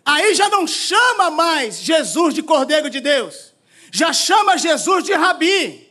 Aí 0.07 0.33
já 0.33 0.47
não 0.47 0.65
chama 0.65 1.29
mais 1.29 1.79
Jesus 1.79 2.33
de 2.33 2.41
Cordeiro 2.41 2.89
de 2.89 3.01
Deus, 3.01 3.53
já 3.91 4.13
chama 4.13 4.57
Jesus 4.57 5.03
de 5.03 5.11
Rabi. 5.11 5.85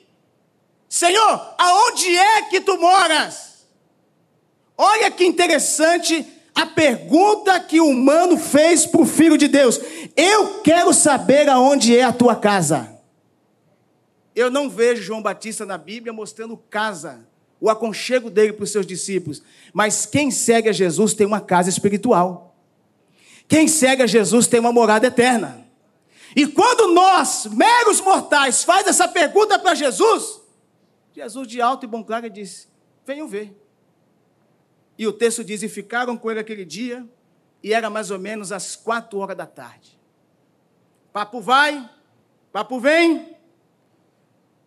Senhor, 0.88 1.54
aonde 1.58 2.16
é 2.16 2.42
que 2.48 2.62
tu 2.62 2.78
moras? 2.78 3.66
Olha 4.74 5.10
que 5.10 5.26
interessante 5.26 6.26
a 6.54 6.64
pergunta 6.64 7.60
que 7.60 7.78
o 7.78 7.88
humano 7.88 8.38
fez 8.38 8.86
para 8.86 9.02
o 9.02 9.06
Filho 9.06 9.36
de 9.36 9.48
Deus: 9.48 9.78
Eu 10.16 10.62
quero 10.62 10.94
saber 10.94 11.46
aonde 11.50 11.94
é 11.94 12.02
a 12.02 12.12
tua 12.12 12.34
casa. 12.34 12.98
Eu 14.34 14.50
não 14.50 14.70
vejo 14.70 15.02
João 15.02 15.20
Batista 15.20 15.66
na 15.66 15.76
Bíblia 15.76 16.14
mostrando 16.14 16.56
casa, 16.56 17.20
o 17.60 17.68
aconchego 17.68 18.30
dele 18.30 18.54
para 18.54 18.64
os 18.64 18.72
seus 18.72 18.86
discípulos. 18.86 19.42
Mas 19.74 20.06
quem 20.06 20.30
segue 20.30 20.70
a 20.70 20.72
Jesus 20.72 21.12
tem 21.12 21.26
uma 21.26 21.40
casa 21.40 21.68
espiritual. 21.68 22.45
Quem 23.48 23.68
segue 23.68 24.02
a 24.02 24.06
Jesus 24.06 24.46
tem 24.46 24.60
uma 24.60 24.72
morada 24.72 25.06
eterna. 25.06 25.66
E 26.34 26.46
quando 26.46 26.92
nós, 26.92 27.46
meros 27.46 28.00
mortais, 28.00 28.64
faz 28.64 28.86
essa 28.86 29.08
pergunta 29.08 29.58
para 29.58 29.74
Jesus, 29.74 30.40
Jesus 31.14 31.48
de 31.48 31.60
alto 31.62 31.84
e 31.84 31.88
bom 31.88 32.04
claro 32.04 32.28
disse: 32.28 32.68
Venham 33.06 33.26
ver. 33.26 33.56
E 34.98 35.06
o 35.06 35.12
texto 35.12 35.42
diz: 35.42 35.62
E 35.62 35.68
ficaram 35.68 36.16
com 36.16 36.30
ele 36.30 36.40
aquele 36.40 36.64
dia, 36.64 37.06
e 37.62 37.72
era 37.72 37.88
mais 37.88 38.10
ou 38.10 38.18
menos 38.18 38.52
às 38.52 38.76
quatro 38.76 39.18
horas 39.18 39.36
da 39.36 39.46
tarde. 39.46 39.98
Papo 41.12 41.40
vai, 41.40 41.88
papo 42.52 42.78
vem, 42.78 43.34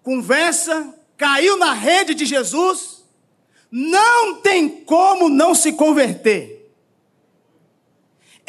conversa, 0.01 0.95
caiu 1.15 1.55
na 1.57 1.73
rede 1.73 2.15
de 2.15 2.25
Jesus, 2.25 3.05
não 3.69 4.41
tem 4.41 4.83
como 4.83 5.29
não 5.29 5.53
se 5.53 5.73
converter. 5.73 6.58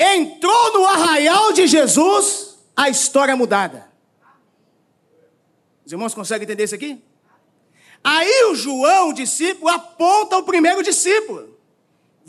Entrou 0.01 0.73
no 0.73 0.87
arraial 0.87 1.53
de 1.53 1.67
Jesus, 1.67 2.59
a 2.75 2.89
história 2.89 3.33
é 3.33 3.35
mudada. 3.35 3.89
Os 5.85 5.93
irmãos 5.93 6.15
conseguem 6.15 6.45
entender 6.45 6.65
isso 6.65 6.75
aqui? 6.75 7.03
Aí 8.03 8.45
o 8.45 8.55
João, 8.55 9.11
o 9.11 9.13
discípulo, 9.13 9.69
aponta 9.69 10.39
o 10.39 10.43
primeiro 10.43 10.83
discípulo 10.83 11.51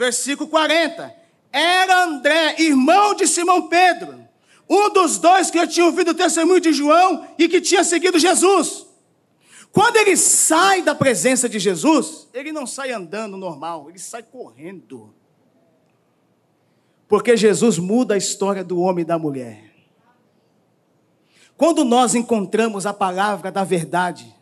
versículo 0.02 0.50
40. 0.50 1.16
Era 1.52 2.06
André, 2.06 2.56
irmão 2.60 3.14
de 3.14 3.28
Simão 3.28 3.68
Pedro, 3.68 4.28
um 4.70 4.90
dos 4.90 5.18
dois 5.18 5.52
que 5.52 5.66
tinha 5.68 5.86
ouvido 5.86 6.12
o 6.12 6.16
testemunho 6.16 6.60
de 6.60 6.74
João 6.74 7.28
e 7.38 7.48
que 7.48 7.62
tinha 7.62 7.84
seguido 7.84 8.18
Jesus. 8.18 8.88
Quando 9.72 9.98
ele 9.98 10.18
sai 10.18 10.82
da 10.82 10.96
presença 10.96 11.48
de 11.48 11.60
Jesus, 11.60 12.28
ele 12.34 12.52
não 12.52 12.66
sai 12.66 12.92
andando 12.92 13.38
normal, 13.38 13.90
ele 13.90 14.00
sai 14.00 14.24
correndo. 14.24 15.14
Porque 17.12 17.36
Jesus 17.36 17.78
muda 17.78 18.14
a 18.14 18.18
história 18.18 18.64
do 18.64 18.80
homem 18.80 19.02
e 19.02 19.06
da 19.06 19.20
mulher. 19.20 19.66
Quando 21.58 21.84
nós 21.84 22.16
encontramos 22.16 22.86
a 22.86 22.94
palavra 22.94 23.52
da 23.52 23.66
verdade, 23.66 24.34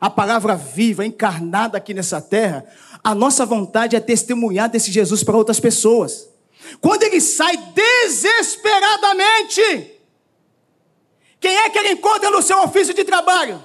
a 0.00 0.10
palavra 0.10 0.56
viva, 0.56 1.06
encarnada 1.06 1.78
aqui 1.78 1.94
nessa 1.94 2.20
terra, 2.20 2.66
a 3.04 3.14
nossa 3.14 3.46
vontade 3.46 3.94
é 3.94 4.00
testemunhar 4.00 4.68
desse 4.68 4.90
Jesus 4.90 5.22
para 5.22 5.36
outras 5.36 5.60
pessoas. 5.60 6.28
Quando 6.80 7.04
ele 7.04 7.20
sai 7.20 7.56
desesperadamente, 7.72 10.00
quem 11.38 11.56
é 11.58 11.70
que 11.70 11.78
ele 11.78 11.92
encontra 11.92 12.28
no 12.28 12.42
seu 12.42 12.60
ofício 12.64 12.92
de 12.92 13.04
trabalho? 13.04 13.62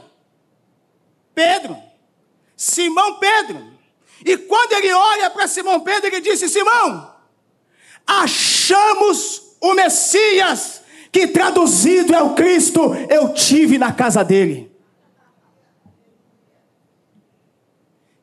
Pedro, 1.33 1.75
Simão 2.55 3.17
Pedro. 3.17 3.71
E 4.23 4.37
quando 4.37 4.73
ele 4.73 4.93
olha 4.93 5.31
para 5.31 5.47
Simão 5.47 5.79
Pedro, 5.79 6.05
ele 6.05 6.21
disse: 6.21 6.47
Simão, 6.47 7.11
achamos 8.71 9.57
o 9.59 9.73
Messias, 9.73 10.81
que 11.11 11.27
traduzido 11.27 12.15
é 12.15 12.21
o 12.21 12.33
Cristo, 12.33 12.93
eu 13.09 13.33
tive 13.33 13.77
na 13.77 13.91
casa 13.91 14.23
dele. 14.23 14.71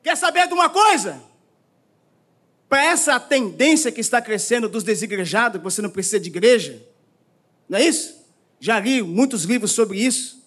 Quer 0.03 0.17
saber 0.17 0.47
de 0.47 0.53
uma 0.53 0.69
coisa? 0.69 1.21
Para 2.67 2.83
essa 2.83 3.19
tendência 3.19 3.91
que 3.91 4.01
está 4.01 4.21
crescendo 4.21 4.67
dos 4.67 4.83
desigrejados, 4.83 5.61
você 5.61 5.81
não 5.81 5.89
precisa 5.89 6.19
de 6.19 6.29
igreja, 6.29 6.85
não 7.67 7.77
é 7.77 7.85
isso? 7.85 8.17
Já 8.59 8.79
li 8.79 9.01
muitos 9.01 9.43
livros 9.43 9.71
sobre 9.71 9.99
isso. 9.99 10.39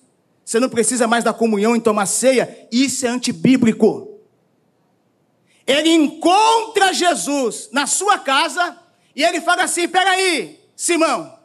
Você 0.45 0.59
não 0.59 0.69
precisa 0.69 1.07
mais 1.07 1.25
da 1.25 1.33
comunhão 1.33 1.75
em 1.75 1.81
tomar 1.81 2.07
ceia, 2.07 2.67
isso 2.71 3.07
é 3.07 3.09
antibíblico. 3.09 4.21
Ele 5.67 5.91
encontra 5.91 6.93
Jesus 6.93 7.69
na 7.73 7.87
sua 7.87 8.19
casa 8.19 8.82
e 9.15 9.23
ele 9.23 9.41
fala 9.41 9.65
assim: 9.65 9.89
peraí, 9.89 10.61
Simão, 10.77 11.39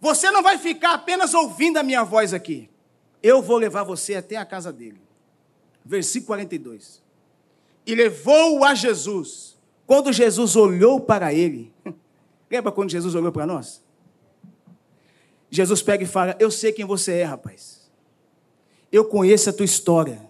você 0.00 0.30
não 0.30 0.42
vai 0.42 0.58
ficar 0.58 0.94
apenas 0.94 1.34
ouvindo 1.34 1.78
a 1.78 1.82
minha 1.82 2.04
voz 2.04 2.32
aqui. 2.34 2.68
Eu 3.22 3.42
vou 3.42 3.56
levar 3.56 3.82
você 3.82 4.14
até 4.14 4.36
a 4.36 4.44
casa 4.44 4.72
dele. 4.72 5.00
Versículo 5.84 6.28
42 6.28 7.06
e 7.86 7.94
levou-o 7.94 8.64
a 8.64 8.74
Jesus. 8.74 9.56
Quando 9.86 10.12
Jesus 10.12 10.56
olhou 10.56 11.00
para 11.00 11.32
ele, 11.32 11.72
lembra 12.50 12.72
quando 12.72 12.90
Jesus 12.90 13.14
olhou 13.14 13.30
para 13.30 13.46
nós? 13.46 13.80
Jesus 15.48 15.80
pega 15.80 16.02
e 16.02 16.06
fala: 16.06 16.36
Eu 16.40 16.50
sei 16.50 16.72
quem 16.72 16.84
você 16.84 17.12
é, 17.12 17.24
rapaz. 17.24 17.88
Eu 18.90 19.04
conheço 19.04 19.48
a 19.48 19.52
tua 19.52 19.64
história. 19.64 20.26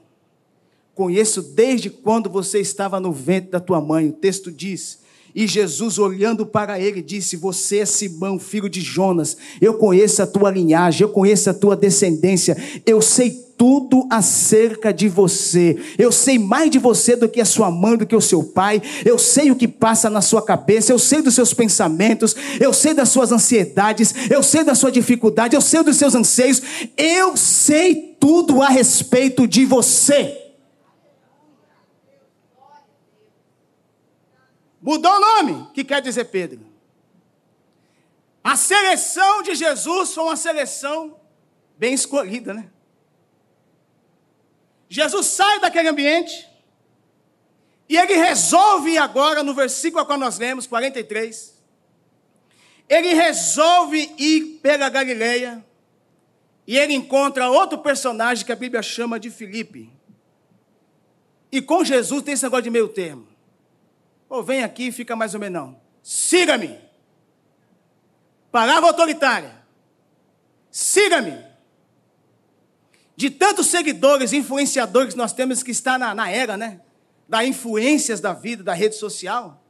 Conheço 0.94 1.42
desde 1.42 1.88
quando 1.90 2.28
você 2.28 2.58
estava 2.58 3.00
no 3.00 3.12
ventre 3.12 3.50
da 3.50 3.60
tua 3.60 3.80
mãe. 3.80 4.08
O 4.08 4.12
texto 4.12 4.52
diz 4.52 5.00
e 5.36 5.46
Jesus, 5.46 5.98
olhando 5.98 6.46
para 6.46 6.80
ele, 6.80 7.02
disse: 7.02 7.36
Você 7.36 7.80
é 7.80 7.84
Simão, 7.84 8.38
filho 8.38 8.70
de 8.70 8.80
Jonas. 8.80 9.36
Eu 9.60 9.74
conheço 9.74 10.22
a 10.22 10.26
tua 10.26 10.50
linhagem, 10.50 11.02
eu 11.02 11.10
conheço 11.10 11.50
a 11.50 11.54
tua 11.54 11.76
descendência. 11.76 12.56
Eu 12.86 13.02
sei 13.02 13.44
tudo 13.58 14.06
acerca 14.08 14.94
de 14.94 15.08
você. 15.10 15.76
Eu 15.98 16.10
sei 16.10 16.38
mais 16.38 16.70
de 16.70 16.78
você 16.78 17.14
do 17.14 17.28
que 17.28 17.38
a 17.38 17.44
sua 17.44 17.70
mãe, 17.70 17.98
do 17.98 18.06
que 18.06 18.16
o 18.16 18.20
seu 18.20 18.42
pai. 18.42 18.80
Eu 19.04 19.18
sei 19.18 19.50
o 19.50 19.56
que 19.56 19.68
passa 19.68 20.08
na 20.08 20.22
sua 20.22 20.40
cabeça. 20.40 20.90
Eu 20.90 20.98
sei 20.98 21.20
dos 21.20 21.34
seus 21.34 21.52
pensamentos. 21.52 22.34
Eu 22.58 22.72
sei 22.72 22.94
das 22.94 23.10
suas 23.10 23.30
ansiedades. 23.30 24.14
Eu 24.30 24.42
sei 24.42 24.64
da 24.64 24.74
sua 24.74 24.90
dificuldade. 24.90 25.54
Eu 25.54 25.60
sei 25.60 25.82
dos 25.82 25.96
seus 25.96 26.14
anseios. 26.14 26.62
Eu 26.96 27.36
sei 27.36 28.16
tudo 28.18 28.62
a 28.62 28.68
respeito 28.68 29.46
de 29.46 29.66
você. 29.66 30.45
Mudou 34.86 35.10
o 35.10 35.20
nome, 35.20 35.68
que 35.74 35.82
quer 35.82 36.00
dizer 36.00 36.26
Pedro. 36.26 36.64
A 38.44 38.54
seleção 38.56 39.42
de 39.42 39.56
Jesus 39.56 40.14
foi 40.14 40.22
uma 40.22 40.36
seleção 40.36 41.18
bem 41.76 41.92
escolhida, 41.92 42.54
né? 42.54 42.70
Jesus 44.88 45.26
sai 45.26 45.58
daquele 45.58 45.88
ambiente 45.88 46.48
e 47.88 47.96
ele 47.96 48.14
resolve 48.14 48.96
agora, 48.96 49.42
no 49.42 49.52
versículo 49.54 50.04
a 50.04 50.06
qual 50.06 50.20
nós 50.20 50.38
lemos, 50.38 50.68
43, 50.68 51.60
ele 52.88 53.12
resolve 53.12 54.14
ir 54.16 54.60
pela 54.62 54.88
Galileia 54.88 55.66
e 56.64 56.78
ele 56.78 56.94
encontra 56.94 57.50
outro 57.50 57.78
personagem 57.78 58.46
que 58.46 58.52
a 58.52 58.56
Bíblia 58.56 58.82
chama 58.84 59.18
de 59.18 59.30
Filipe. 59.30 59.92
E 61.50 61.60
com 61.60 61.84
Jesus 61.84 62.22
tem 62.22 62.34
esse 62.34 62.44
negócio 62.44 62.62
de 62.62 62.70
meio 62.70 62.86
termo. 62.86 63.34
Ou 64.28 64.42
vem 64.42 64.62
aqui 64.62 64.88
e 64.88 64.92
fica 64.92 65.14
mais 65.14 65.34
ou 65.34 65.40
menos. 65.40 65.74
Siga-me. 66.02 66.78
Palavra 68.50 68.88
autoritária. 68.88 69.54
Siga-me. 70.70 71.44
De 73.16 73.30
tantos 73.30 73.66
seguidores, 73.66 74.32
influenciadores 74.32 75.14
que 75.14 75.18
nós 75.18 75.32
temos 75.32 75.62
que 75.62 75.70
estar 75.70 75.98
na, 75.98 76.14
na 76.14 76.30
era, 76.30 76.56
né? 76.56 76.80
Da 77.28 77.44
influências 77.44 78.20
da 78.20 78.32
vida, 78.32 78.62
da 78.62 78.74
rede 78.74 78.96
social. 78.96 79.62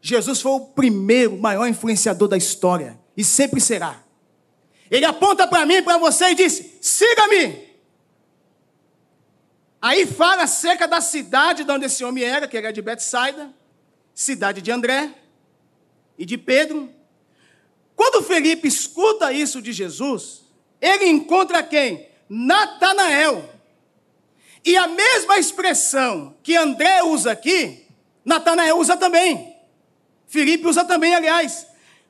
Jesus 0.00 0.40
foi 0.40 0.52
o 0.52 0.60
primeiro, 0.60 1.36
maior 1.36 1.66
influenciador 1.66 2.28
da 2.28 2.36
história. 2.36 2.98
E 3.16 3.24
sempre 3.24 3.60
será. 3.60 4.02
Ele 4.90 5.04
aponta 5.04 5.46
para 5.46 5.66
mim, 5.66 5.82
para 5.82 5.98
você 5.98 6.26
e 6.26 6.34
disse: 6.34 6.78
siga-me. 6.80 7.66
Aí 9.82 10.06
fala 10.06 10.44
acerca 10.44 10.86
da 10.86 11.00
cidade 11.00 11.64
de 11.64 11.70
onde 11.70 11.86
esse 11.86 12.04
homem 12.04 12.24
era, 12.24 12.46
que 12.46 12.56
era 12.56 12.72
de 12.72 12.82
Betsaida 12.82 13.52
cidade 14.16 14.62
de 14.62 14.72
André 14.72 15.10
e 16.18 16.24
de 16.24 16.38
Pedro. 16.38 16.88
Quando 17.94 18.24
Felipe 18.24 18.66
escuta 18.66 19.30
isso 19.30 19.60
de 19.60 19.74
Jesus, 19.74 20.42
ele 20.80 21.06
encontra 21.06 21.62
quem? 21.62 22.08
Natanael. 22.26 23.48
E 24.64 24.74
a 24.74 24.88
mesma 24.88 25.38
expressão 25.38 26.34
que 26.42 26.56
André 26.56 27.02
usa 27.02 27.30
aqui, 27.30 27.86
Natanael 28.24 28.78
usa 28.78 28.96
também. 28.96 29.54
Felipe 30.26 30.66
usa 30.66 30.82
também, 30.82 31.14
aliás. 31.14 31.66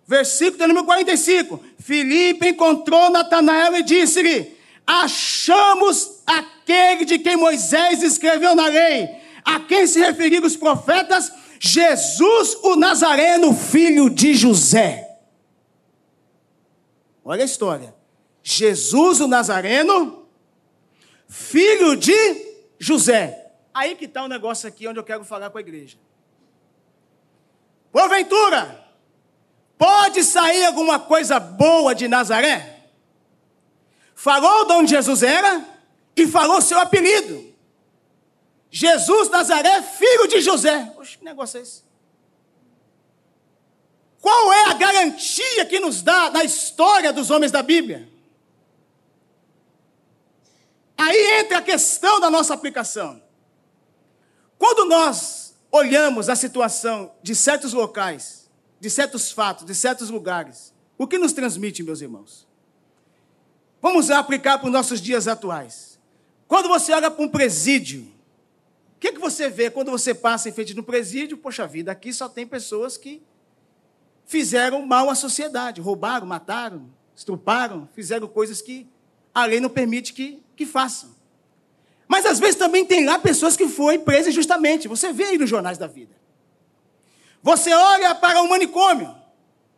Versículo 0.07 0.69
número 0.69 0.87
45. 0.87 1.63
Filipe 1.81 2.49
encontrou 2.49 3.11
Natanael 3.11 3.77
e 3.77 3.83
disse-lhe: 3.83 4.57
Achamos 4.87 6.23
aquele 6.25 7.05
de 7.05 7.19
quem 7.19 7.37
Moisés 7.37 8.01
escreveu 8.03 8.55
na 8.55 8.69
lei, 8.69 9.09
a 9.45 9.59
quem 9.59 9.87
se 9.89 9.99
referiram 9.99 10.47
os 10.47 10.57
profetas 10.57 11.33
Jesus 11.61 12.55
o 12.63 12.77
Nazareno, 12.77 13.55
filho 13.55 14.11
de 14.11 14.35
José. 14.35 15.19
Olha 17.25 17.43
a 17.43 17.47
história. 17.47 17.95
Jesus 18.43 19.21
o 19.21 19.27
Nazareno, 19.27 20.27
filho 21.29 21.97
de 21.97 22.13
José. 22.79 23.53
Aí 23.75 23.95
que 23.97 24.05
está 24.05 24.23
o 24.23 24.29
negócio 24.29 24.69
aqui 24.69 24.87
onde 24.87 24.99
eu 24.99 25.05
quero 25.05 25.25
falar 25.25 25.51
com 25.51 25.59
a 25.59 25.61
igreja. 25.61 25.99
Porventura, 27.91 28.85
pode 29.77 30.23
sair 30.23 30.65
alguma 30.65 30.99
coisa 30.99 31.41
boa 31.41 31.95
de 31.95 32.07
Nazaré? 32.07 32.85
Falou 34.15 34.67
de 34.67 34.73
onde 34.73 34.91
Jesus 34.91 35.23
era 35.23 35.67
e 36.17 36.27
falou 36.27 36.63
seu 36.63 36.79
apelido. 36.79 37.46
Jesus 38.71 39.29
Nazaré, 39.29 39.83
filho 39.83 40.27
de 40.29 40.41
José. 40.41 40.93
Oxe, 40.99 41.19
que 41.19 41.25
negócio 41.25 41.59
é 41.59 41.63
esse? 41.63 41.83
Qual 44.21 44.53
é 44.53 44.71
a 44.71 44.75
garantia 44.75 45.65
que 45.67 45.79
nos 45.79 46.03
dá 46.03 46.31
na 46.31 46.43
história 46.43 47.13
dos 47.13 47.31
homens 47.31 47.53
da 47.53 47.63
Bíblia? 47.63 48.09
Aí 50.99 51.41
entra 51.41 51.59
a 51.59 51.63
questão 51.63 52.19
da 52.19 52.29
nossa 52.31 52.55
aplicação. 52.55 53.23
Quando 54.59 54.87
nós 54.87 55.55
olhamos 55.71 56.29
a 56.29 56.35
situação 56.35 57.13
de 57.23 57.35
certos 57.35 57.73
locais, 57.73 58.51
de 58.81 58.91
certos 58.91 59.31
fatos, 59.31 59.65
de 59.65 59.75
certos 59.75 60.11
lugares, 60.11 60.75
o 60.99 61.07
que 61.07 61.19
nos 61.19 61.33
transmite, 61.33 61.83
meus 61.83 62.01
irmãos? 62.01 62.47
Vamos 63.81 64.11
aplicar 64.11 64.59
para 64.59 64.67
os 64.67 64.73
nossos 64.73 65.01
dias 65.01 65.29
atuais. 65.29 66.01
Quando 66.49 66.69
você 66.69 66.93
olha 66.93 67.11
para 67.11 67.25
um 67.25 67.29
presídio, 67.29 68.11
o 68.97 68.99
que, 68.99 69.13
que 69.13 69.19
você 69.19 69.49
vê 69.51 69.71
quando 69.71 69.91
você 69.91 70.15
passa 70.15 70.49
em 70.49 70.53
frente 70.53 70.75
no 70.75 70.83
presídio? 70.83 71.37
Poxa 71.37 71.67
vida, 71.67 71.93
aqui 71.93 72.13
só 72.13 72.29
tem 72.31 72.47
pessoas 72.47 72.97
que 72.97 73.23
fizeram 74.25 74.85
mal 74.87 75.11
à 75.11 75.15
sociedade, 75.15 75.83
roubaram, 75.83 76.27
mataram, 76.27 76.89
estruparam, 77.15 77.87
fizeram 77.95 78.27
coisas 78.27 78.63
que 78.63 78.89
a 79.35 79.45
lei 79.45 79.61
não 79.61 79.69
permite 79.69 80.15
que, 80.15 80.43
que 80.57 80.65
façam. 80.65 81.15
Mas 82.09 82.25
às 82.25 82.39
vezes 82.39 82.57
também 82.57 82.87
tem 82.87 83.05
lá 83.05 83.19
pessoas 83.19 83.55
que 83.55 83.69
foram 83.69 84.01
presas 84.01 84.33
justamente. 84.33 84.89
Você 84.89 85.13
vê 85.13 85.25
aí 85.25 85.39
nos 85.39 85.51
jornais 85.51 85.77
da 85.77 85.87
vida. 85.87 86.15
Você 87.43 87.73
olha 87.73 88.15
para 88.15 88.41
o 88.41 88.49
manicômio, 88.49 89.15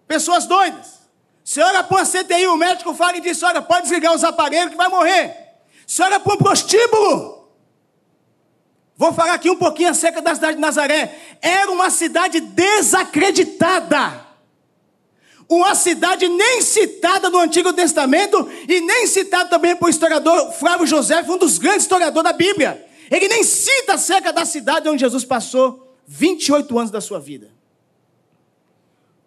pessoas 0.07 0.46
doidas. 0.46 0.98
Você 1.42 1.61
olha 1.61 1.83
para 1.83 1.96
uma 1.96 2.07
CTI, 2.07 2.46
o 2.46 2.57
médico 2.57 2.94
fala 2.94 3.16
e 3.16 3.20
diz: 3.20 3.42
olha, 3.42 3.61
pode 3.61 3.83
desligar 3.83 4.14
os 4.14 4.22
aparelhos 4.22 4.70
que 4.70 4.76
vai 4.76 4.88
morrer. 4.88 5.35
Você 5.85 6.02
olha 6.02 6.20
para 6.20 6.35
um 6.35 6.37
prostíbulo. 6.37 7.38
Vou 8.98 9.14
falar 9.14 9.32
aqui 9.32 9.48
um 9.48 9.56
pouquinho 9.56 9.88
acerca 9.88 10.20
da 10.20 10.34
cidade 10.34 10.56
de 10.56 10.61
Nazaré. 10.61 11.16
Era 11.40 11.70
uma 11.70 11.88
cidade 11.88 12.40
desacreditada 12.40 14.28
uma 15.48 15.74
cidade 15.74 16.28
nem 16.28 16.61
citada 16.61 17.30
no 17.30 17.38
Antigo 17.38 17.72
Testamento 17.72 18.48
e 18.68 18.80
nem 18.82 19.06
citada 19.06 19.48
também 19.48 19.74
por 19.74 19.88
historiador 19.88 20.52
Flávio 20.52 20.87
José, 20.87 21.22
um 21.22 21.38
dos 21.38 21.56
grandes 21.56 21.84
historiadores 21.84 22.30
da 22.30 22.37
Bíblia. 22.37 22.87
Ele 23.11 23.28
nem 23.28 23.42
cita 23.42 23.94
acerca 23.94 24.30
da 24.30 24.44
cidade 24.44 24.88
onde 24.88 25.00
Jesus 25.00 25.24
passou 25.24 25.96
28 26.06 26.78
anos 26.78 26.90
da 26.90 27.00
sua 27.00 27.18
vida. 27.18 27.50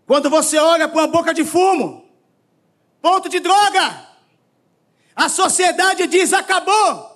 Quando 0.06 0.30
você 0.30 0.60
olha 0.60 0.88
para 0.88 1.02
uma 1.02 1.08
boca 1.08 1.34
de 1.34 1.44
fumo, 1.44 2.06
ponto 3.02 3.28
de 3.28 3.40
droga, 3.40 4.08
a 5.16 5.28
sociedade 5.28 6.06
diz 6.06 6.34
acabou, 6.34 7.11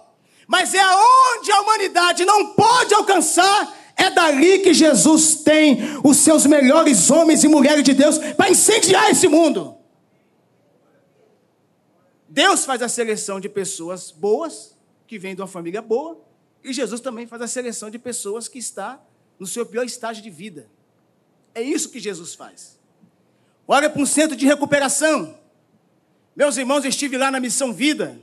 mas 0.47 0.73
é 0.73 0.81
aonde 0.81 1.51
a 1.51 1.61
humanidade 1.61 2.25
não 2.25 2.53
pode 2.53 2.93
alcançar 2.93 3.75
é 3.95 4.09
dali 4.09 4.59
que 4.59 4.73
Jesus 4.73 5.35
tem 5.35 5.79
os 6.03 6.17
seus 6.17 6.45
melhores 6.45 7.09
homens 7.09 7.43
e 7.43 7.47
mulheres 7.47 7.83
de 7.83 7.93
Deus 7.93 8.17
para 8.17 8.49
incendiar 8.49 9.09
esse 9.09 9.27
mundo. 9.27 9.77
Deus 12.27 12.65
faz 12.65 12.81
a 12.81 12.89
seleção 12.89 13.39
de 13.39 13.47
pessoas 13.47 14.11
boas, 14.11 14.77
que 15.07 15.17
vêm 15.17 15.35
de 15.35 15.41
uma 15.41 15.47
família 15.47 15.81
boa, 15.81 16.21
e 16.63 16.73
Jesus 16.73 16.99
também 16.99 17.25
faz 17.25 17.41
a 17.41 17.47
seleção 17.47 17.89
de 17.89 17.97
pessoas 17.97 18.47
que 18.47 18.59
está 18.59 19.01
no 19.39 19.47
seu 19.47 19.65
pior 19.65 19.85
estágio 19.85 20.21
de 20.21 20.29
vida. 20.29 20.69
É 21.53 21.61
isso 21.61 21.89
que 21.89 21.99
Jesus 21.99 22.35
faz. 22.35 22.77
Olha 23.65 23.89
para 23.89 24.01
um 24.01 24.05
centro 24.05 24.35
de 24.35 24.45
recuperação. 24.45 25.39
Meus 26.35 26.57
irmãos, 26.57 26.83
eu 26.83 26.89
estive 26.89 27.17
lá 27.17 27.31
na 27.31 27.39
Missão 27.39 27.71
Vida. 27.71 28.19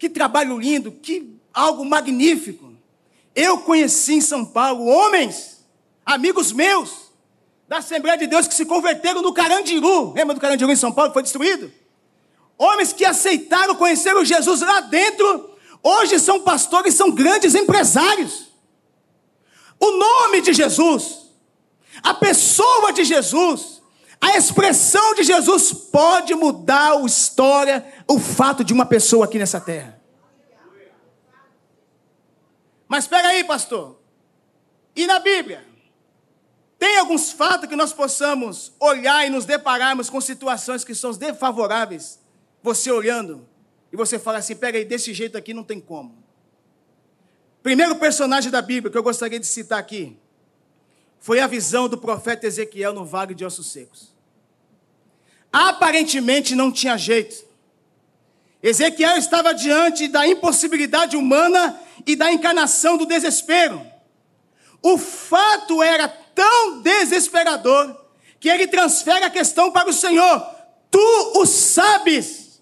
Que 0.00 0.08
trabalho 0.08 0.58
lindo, 0.58 0.90
que 0.90 1.38
algo 1.52 1.84
magnífico. 1.84 2.72
Eu 3.34 3.58
conheci 3.58 4.14
em 4.14 4.20
São 4.22 4.46
Paulo 4.46 4.86
homens, 4.86 5.62
amigos 6.06 6.52
meus, 6.52 7.10
da 7.68 7.76
Assembleia 7.76 8.16
de 8.16 8.26
Deus 8.26 8.48
que 8.48 8.54
se 8.54 8.64
converteram 8.64 9.20
no 9.20 9.34
Carandiru. 9.34 10.14
Lembra 10.14 10.34
do 10.34 10.40
Carandiru 10.40 10.72
em 10.72 10.76
São 10.76 10.90
Paulo 10.90 11.10
que 11.10 11.14
foi 11.14 11.22
destruído? 11.22 11.70
Homens 12.56 12.94
que 12.94 13.04
aceitaram 13.04 13.74
conhecer 13.74 14.16
o 14.16 14.24
Jesus 14.24 14.62
lá 14.62 14.80
dentro, 14.80 15.50
hoje 15.82 16.18
são 16.18 16.40
pastores, 16.40 16.94
são 16.94 17.10
grandes 17.10 17.54
empresários. 17.54 18.48
O 19.78 19.90
nome 19.98 20.40
de 20.40 20.54
Jesus, 20.54 21.26
a 22.02 22.14
pessoa 22.14 22.90
de 22.90 23.04
Jesus, 23.04 23.79
a 24.20 24.36
expressão 24.36 25.14
de 25.14 25.22
Jesus 25.22 25.72
pode 25.72 26.34
mudar 26.34 26.92
a 26.92 27.04
história, 27.04 27.84
o 28.06 28.18
fato 28.18 28.62
de 28.62 28.72
uma 28.72 28.84
pessoa 28.84 29.24
aqui 29.24 29.38
nessa 29.38 29.60
terra. 29.60 29.98
Mas 32.86 33.04
espera 33.04 33.28
aí, 33.28 33.44
pastor. 33.44 33.98
E 34.94 35.06
na 35.06 35.18
Bíblia? 35.18 35.64
Tem 36.78 36.96
alguns 36.98 37.30
fatos 37.30 37.68
que 37.68 37.76
nós 37.76 37.92
possamos 37.92 38.72
olhar 38.80 39.26
e 39.26 39.30
nos 39.30 39.44
depararmos 39.44 40.10
com 40.10 40.20
situações 40.20 40.82
que 40.82 40.94
são 40.94 41.12
desfavoráveis. 41.12 42.18
Você 42.62 42.90
olhando 42.90 43.46
e 43.92 43.96
você 43.96 44.18
fala 44.18 44.38
assim: 44.38 44.56
pega 44.56 44.78
aí, 44.78 44.84
desse 44.84 45.14
jeito 45.14 45.38
aqui 45.38 45.54
não 45.54 45.62
tem 45.62 45.80
como. 45.80 46.22
Primeiro 47.62 47.96
personagem 47.96 48.50
da 48.50 48.62
Bíblia 48.62 48.90
que 48.90 48.96
eu 48.96 49.02
gostaria 49.02 49.38
de 49.38 49.46
citar 49.46 49.78
aqui 49.78 50.18
foi 51.20 51.40
a 51.40 51.46
visão 51.46 51.88
do 51.88 51.98
profeta 51.98 52.46
Ezequiel 52.46 52.94
no 52.94 53.04
vale 53.04 53.34
de 53.34 53.44
ossos 53.44 53.70
secos. 53.70 54.09
Aparentemente 55.52 56.54
não 56.54 56.70
tinha 56.70 56.96
jeito. 56.96 57.44
Ezequiel 58.62 59.16
estava 59.16 59.52
diante 59.54 60.06
da 60.06 60.26
impossibilidade 60.26 61.16
humana 61.16 61.80
e 62.06 62.14
da 62.14 62.30
encarnação 62.30 62.96
do 62.96 63.06
desespero. 63.06 63.84
O 64.82 64.96
fato 64.98 65.82
era 65.82 66.08
tão 66.08 66.80
desesperador 66.80 67.96
que 68.38 68.48
ele 68.48 68.66
transfere 68.66 69.24
a 69.24 69.30
questão 69.30 69.70
para 69.72 69.88
o 69.88 69.92
Senhor. 69.92 70.46
Tu 70.90 71.32
o 71.36 71.46
sabes. 71.46 72.60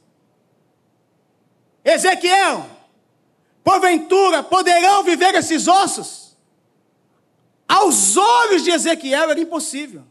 Ezequiel, 1.84 2.68
porventura 3.64 4.42
poderão 4.42 5.02
viver 5.02 5.34
esses 5.34 5.66
ossos? 5.68 6.36
Aos 7.66 8.16
olhos 8.16 8.64
de 8.64 8.70
Ezequiel 8.70 9.30
era 9.30 9.40
impossível. 9.40 10.04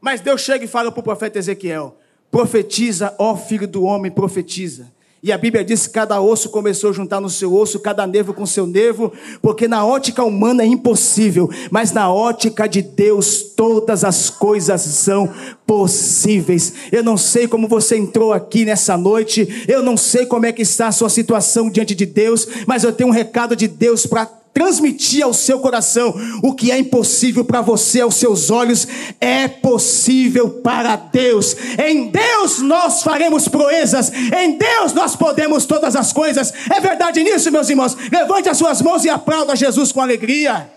Mas 0.00 0.20
Deus 0.20 0.40
chega 0.40 0.64
e 0.64 0.68
fala 0.68 0.90
para 0.92 1.00
o 1.00 1.04
profeta 1.04 1.38
Ezequiel: 1.38 1.96
Profetiza, 2.30 3.14
ó 3.18 3.36
filho 3.36 3.66
do 3.66 3.82
homem, 3.84 4.10
profetiza. 4.10 4.86
E 5.20 5.32
a 5.32 5.38
Bíblia 5.38 5.64
diz 5.64 5.88
que 5.88 5.94
cada 5.94 6.20
osso 6.20 6.48
começou 6.48 6.90
a 6.90 6.92
juntar 6.92 7.20
no 7.20 7.28
seu 7.28 7.52
osso, 7.52 7.80
cada 7.80 8.06
nervo 8.06 8.32
com 8.32 8.46
seu 8.46 8.68
nervo, 8.68 9.12
porque 9.42 9.66
na 9.66 9.84
ótica 9.84 10.22
humana 10.22 10.62
é 10.62 10.66
impossível, 10.66 11.50
mas 11.72 11.90
na 11.90 12.12
ótica 12.12 12.68
de 12.68 12.80
Deus 12.82 13.42
todas 13.56 14.04
as 14.04 14.30
coisas 14.30 14.80
são 14.80 15.28
possíveis. 15.66 16.72
Eu 16.92 17.02
não 17.02 17.16
sei 17.16 17.48
como 17.48 17.66
você 17.66 17.98
entrou 17.98 18.32
aqui 18.32 18.64
nessa 18.64 18.96
noite, 18.96 19.64
eu 19.66 19.82
não 19.82 19.96
sei 19.96 20.24
como 20.24 20.46
é 20.46 20.52
que 20.52 20.62
está 20.62 20.86
a 20.86 20.92
sua 20.92 21.08
situação 21.08 21.68
diante 21.68 21.96
de 21.96 22.06
Deus, 22.06 22.46
mas 22.64 22.84
eu 22.84 22.92
tenho 22.92 23.08
um 23.08 23.12
recado 23.12 23.56
de 23.56 23.66
Deus 23.66 24.06
para 24.06 24.24
transmitir 24.58 25.22
ao 25.22 25.32
seu 25.32 25.60
coração 25.60 26.12
o 26.42 26.52
que 26.52 26.72
é 26.72 26.78
impossível 26.78 27.44
para 27.44 27.60
você, 27.60 28.00
aos 28.00 28.16
seus 28.16 28.50
olhos, 28.50 28.88
é 29.20 29.46
possível 29.46 30.50
para 30.50 30.96
Deus. 30.96 31.54
Em 31.78 32.08
Deus 32.08 32.58
nós 32.58 33.04
faremos 33.04 33.46
proezas, 33.46 34.10
em 34.12 34.58
Deus 34.58 34.92
nós 34.92 35.14
podemos 35.14 35.64
todas 35.64 35.94
as 35.94 36.12
coisas. 36.12 36.52
É 36.76 36.80
verdade 36.80 37.22
nisso, 37.22 37.52
meus 37.52 37.70
irmãos? 37.70 37.96
Levante 38.10 38.48
as 38.48 38.58
suas 38.58 38.82
mãos 38.82 39.04
e 39.04 39.08
aplauda 39.08 39.54
Jesus 39.54 39.92
com 39.92 40.00
alegria. 40.00 40.68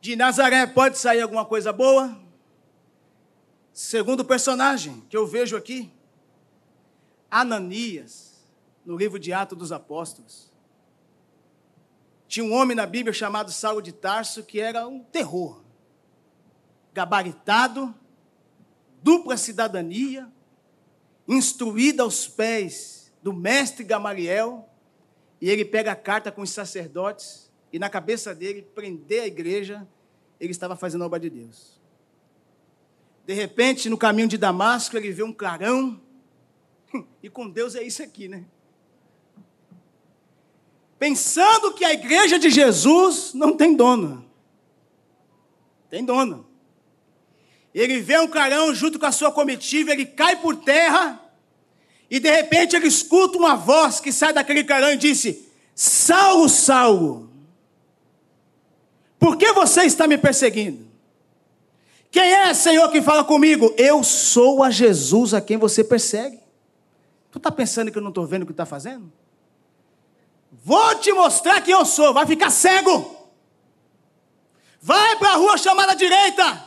De 0.00 0.14
Nazaré 0.14 0.68
pode 0.68 0.98
sair 0.98 1.20
alguma 1.20 1.44
coisa 1.44 1.72
boa? 1.72 2.21
Segundo 3.72 4.24
personagem 4.24 5.00
que 5.08 5.16
eu 5.16 5.26
vejo 5.26 5.56
aqui, 5.56 5.90
Ananias, 7.30 8.46
no 8.84 8.96
livro 8.96 9.18
de 9.18 9.32
Atos 9.32 9.56
dos 9.56 9.72
Apóstolos. 9.72 10.52
Tinha 12.28 12.44
um 12.44 12.52
homem 12.52 12.76
na 12.76 12.84
Bíblia 12.84 13.12
chamado 13.12 13.50
Saulo 13.50 13.80
de 13.80 13.92
Tarso 13.92 14.42
que 14.42 14.60
era 14.60 14.86
um 14.86 15.02
terror. 15.02 15.62
Gabaritado, 16.92 17.94
dupla 19.02 19.36
cidadania, 19.38 20.30
instruído 21.26 22.02
aos 22.02 22.28
pés 22.28 23.10
do 23.22 23.32
mestre 23.32 23.84
Gamaliel, 23.84 24.68
E 25.40 25.50
ele 25.50 25.64
pega 25.64 25.90
a 25.90 25.96
carta 25.96 26.30
com 26.30 26.42
os 26.42 26.50
sacerdotes, 26.50 27.50
e 27.72 27.78
na 27.78 27.90
cabeça 27.90 28.32
dele, 28.32 28.62
prender 28.62 29.22
a 29.22 29.26
igreja, 29.26 29.88
ele 30.38 30.52
estava 30.52 30.76
fazendo 30.76 31.02
a 31.02 31.06
obra 31.06 31.18
de 31.18 31.28
Deus. 31.28 31.81
De 33.26 33.34
repente, 33.34 33.88
no 33.88 33.96
caminho 33.96 34.28
de 34.28 34.36
Damasco, 34.36 34.96
ele 34.96 35.12
vê 35.12 35.22
um 35.22 35.32
clarão, 35.32 36.00
e 37.22 37.28
com 37.28 37.48
Deus 37.48 37.74
é 37.74 37.82
isso 37.82 38.02
aqui, 38.02 38.28
né? 38.28 38.44
Pensando 40.98 41.72
que 41.72 41.84
a 41.84 41.92
igreja 41.92 42.38
de 42.38 42.50
Jesus 42.50 43.32
não 43.34 43.56
tem 43.56 43.74
dona. 43.74 44.24
Tem 45.90 46.04
dona. 46.04 46.44
Ele 47.74 48.00
vê 48.00 48.18
um 48.18 48.28
clarão 48.28 48.74
junto 48.74 48.98
com 48.98 49.06
a 49.06 49.12
sua 49.12 49.32
comitiva, 49.32 49.92
ele 49.92 50.06
cai 50.06 50.36
por 50.40 50.56
terra, 50.56 51.20
e 52.10 52.20
de 52.20 52.30
repente 52.30 52.76
ele 52.76 52.86
escuta 52.86 53.38
uma 53.38 53.56
voz 53.56 53.98
que 53.98 54.12
sai 54.12 54.32
daquele 54.32 54.62
clarão 54.62 54.92
e 54.92 54.96
disse: 54.96 55.48
Saulo, 55.74 56.48
Saulo, 56.48 57.30
por 59.18 59.36
que 59.36 59.52
você 59.52 59.84
está 59.84 60.06
me 60.06 60.18
perseguindo? 60.18 60.91
Quem 62.12 62.30
é, 62.30 62.52
Senhor, 62.52 62.90
que 62.90 63.00
fala 63.00 63.24
comigo? 63.24 63.74
Eu 63.78 64.04
sou 64.04 64.62
a 64.62 64.70
Jesus 64.70 65.32
a 65.32 65.40
quem 65.40 65.56
você 65.56 65.82
persegue. 65.82 66.38
Tu 67.30 67.38
está 67.38 67.50
pensando 67.50 67.90
que 67.90 67.96
eu 67.96 68.02
não 68.02 68.10
estou 68.10 68.26
vendo 68.26 68.42
o 68.42 68.46
que 68.46 68.52
está 68.52 68.66
fazendo? 68.66 69.10
Vou 70.62 70.94
te 70.96 71.10
mostrar 71.10 71.62
quem 71.62 71.72
eu 71.72 71.86
sou, 71.86 72.12
vai 72.12 72.26
ficar 72.26 72.50
cego. 72.50 73.16
Vai 74.78 75.16
para 75.16 75.30
a 75.30 75.36
rua 75.36 75.56
chamada 75.56 75.94
direita. 75.94 76.62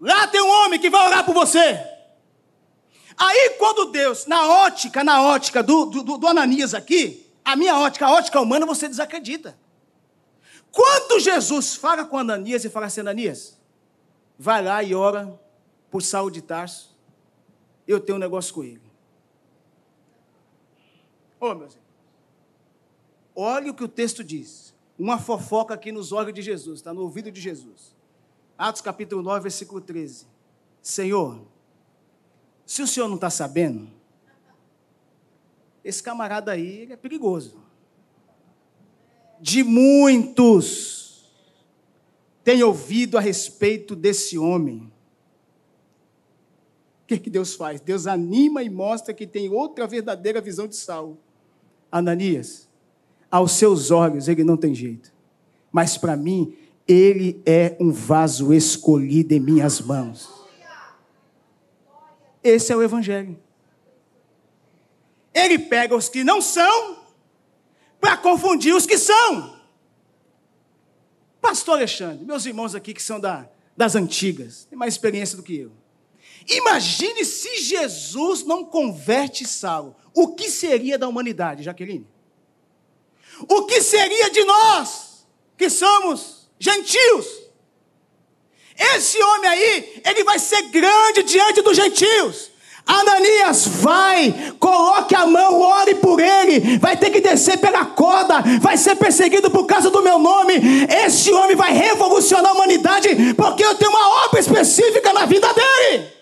Lá 0.00 0.28
tem 0.28 0.40
um 0.40 0.64
homem 0.64 0.78
que 0.78 0.88
vai 0.88 1.04
orar 1.04 1.24
por 1.24 1.34
você. 1.34 1.84
Aí, 3.18 3.56
quando 3.58 3.86
Deus, 3.86 4.26
na 4.26 4.46
ótica, 4.46 5.02
na 5.02 5.22
ótica 5.22 5.60
do, 5.60 5.86
do, 5.86 6.18
do 6.18 6.26
Ananias 6.28 6.72
aqui, 6.72 7.28
a 7.44 7.56
minha 7.56 7.76
ótica, 7.76 8.06
a 8.06 8.12
ótica 8.12 8.40
humana, 8.40 8.64
você 8.64 8.86
desacredita. 8.86 9.58
Quando 10.70 11.18
Jesus 11.18 11.74
fala 11.74 12.04
com 12.04 12.16
Ananias 12.16 12.64
e 12.64 12.70
fala 12.70 12.86
assim, 12.86 13.00
Ananias, 13.00 13.60
vai 14.42 14.60
lá 14.60 14.82
e 14.82 14.92
ora 14.92 15.40
por 15.88 16.02
Saul 16.02 16.28
de 16.28 16.42
Tarso, 16.42 16.98
eu 17.86 18.00
tenho 18.00 18.16
um 18.16 18.20
negócio 18.20 18.52
com 18.52 18.64
ele. 18.64 18.82
Ô, 21.38 21.46
oh, 21.46 21.54
meus 21.54 21.74
irmãos, 21.74 21.88
olha 23.36 23.70
o 23.70 23.74
que 23.74 23.84
o 23.84 23.88
texto 23.88 24.24
diz. 24.24 24.74
Uma 24.98 25.16
fofoca 25.16 25.74
aqui 25.74 25.92
nos 25.92 26.10
olhos 26.10 26.34
de 26.34 26.42
Jesus, 26.42 26.80
está 26.80 26.92
no 26.92 27.02
ouvido 27.02 27.30
de 27.30 27.40
Jesus. 27.40 27.94
Atos 28.58 28.82
capítulo 28.82 29.22
9, 29.22 29.42
versículo 29.42 29.80
13. 29.80 30.26
Senhor, 30.80 31.40
se 32.66 32.82
o 32.82 32.86
senhor 32.86 33.06
não 33.06 33.14
está 33.14 33.30
sabendo, 33.30 33.88
esse 35.84 36.02
camarada 36.02 36.50
aí 36.50 36.80
ele 36.80 36.92
é 36.94 36.96
perigoso. 36.96 37.62
De 39.40 39.62
muitos 39.62 41.01
tem 42.44 42.62
ouvido 42.62 43.16
a 43.16 43.20
respeito 43.20 43.94
desse 43.94 44.36
homem. 44.36 44.90
O 47.02 47.06
que, 47.06 47.18
que 47.18 47.30
Deus 47.30 47.54
faz? 47.54 47.80
Deus 47.80 48.06
anima 48.06 48.62
e 48.62 48.70
mostra 48.70 49.12
que 49.12 49.26
tem 49.26 49.48
outra 49.48 49.86
verdadeira 49.86 50.40
visão 50.40 50.66
de 50.66 50.76
Saul. 50.76 51.18
Ananias, 51.90 52.68
aos 53.30 53.52
seus 53.52 53.90
olhos 53.90 54.28
ele 54.28 54.44
não 54.44 54.56
tem 54.56 54.74
jeito, 54.74 55.12
mas 55.70 55.98
para 55.98 56.16
mim 56.16 56.56
ele 56.88 57.40
é 57.44 57.76
um 57.78 57.90
vaso 57.90 58.52
escolhido 58.52 59.34
em 59.34 59.40
minhas 59.40 59.80
mãos. 59.80 60.42
Esse 62.42 62.72
é 62.72 62.76
o 62.76 62.82
Evangelho. 62.82 63.38
Ele 65.32 65.58
pega 65.58 65.94
os 65.94 66.08
que 66.08 66.24
não 66.24 66.40
são 66.40 66.98
para 68.00 68.16
confundir 68.16 68.74
os 68.74 68.84
que 68.84 68.98
são. 68.98 69.61
Pastor 71.42 71.74
Alexandre, 71.74 72.24
meus 72.24 72.46
irmãos 72.46 72.72
aqui 72.72 72.94
que 72.94 73.02
são 73.02 73.18
da, 73.18 73.48
das 73.76 73.96
antigas, 73.96 74.64
têm 74.70 74.78
mais 74.78 74.94
experiência 74.94 75.36
do 75.36 75.42
que 75.42 75.58
eu. 75.58 75.72
Imagine 76.48 77.24
se 77.24 77.60
Jesus 77.62 78.44
não 78.44 78.64
converte 78.64 79.44
Saulo. 79.46 79.96
O 80.14 80.34
que 80.34 80.48
seria 80.48 80.96
da 80.96 81.08
humanidade, 81.08 81.64
Jaqueline? 81.64 82.06
O 83.48 83.64
que 83.64 83.82
seria 83.82 84.30
de 84.30 84.44
nós, 84.44 85.26
que 85.58 85.68
somos 85.68 86.48
gentios? 86.60 87.26
Esse 88.76 89.20
homem 89.20 89.50
aí, 89.50 90.02
ele 90.04 90.22
vai 90.22 90.38
ser 90.38 90.62
grande 90.68 91.24
diante 91.24 91.60
dos 91.60 91.76
gentios. 91.76 92.51
Ananias, 92.86 93.66
vai, 93.66 94.54
coloque 94.58 95.14
a 95.14 95.24
mão, 95.26 95.60
ore 95.60 95.94
por 95.96 96.18
ele. 96.18 96.78
Vai 96.78 96.96
ter 96.96 97.10
que 97.10 97.20
descer 97.20 97.58
pela 97.58 97.84
corda, 97.84 98.42
vai 98.60 98.76
ser 98.76 98.96
perseguido 98.96 99.50
por 99.50 99.66
causa 99.66 99.90
do 99.90 100.02
meu 100.02 100.18
nome. 100.18 100.54
Esse 101.04 101.32
homem 101.32 101.56
vai 101.56 101.72
revolucionar 101.72 102.50
a 102.50 102.54
humanidade, 102.54 103.34
porque 103.34 103.64
eu 103.64 103.74
tenho 103.76 103.90
uma 103.90 104.24
obra 104.26 104.40
específica 104.40 105.12
na 105.12 105.26
vida 105.26 105.48
dele. 105.52 106.12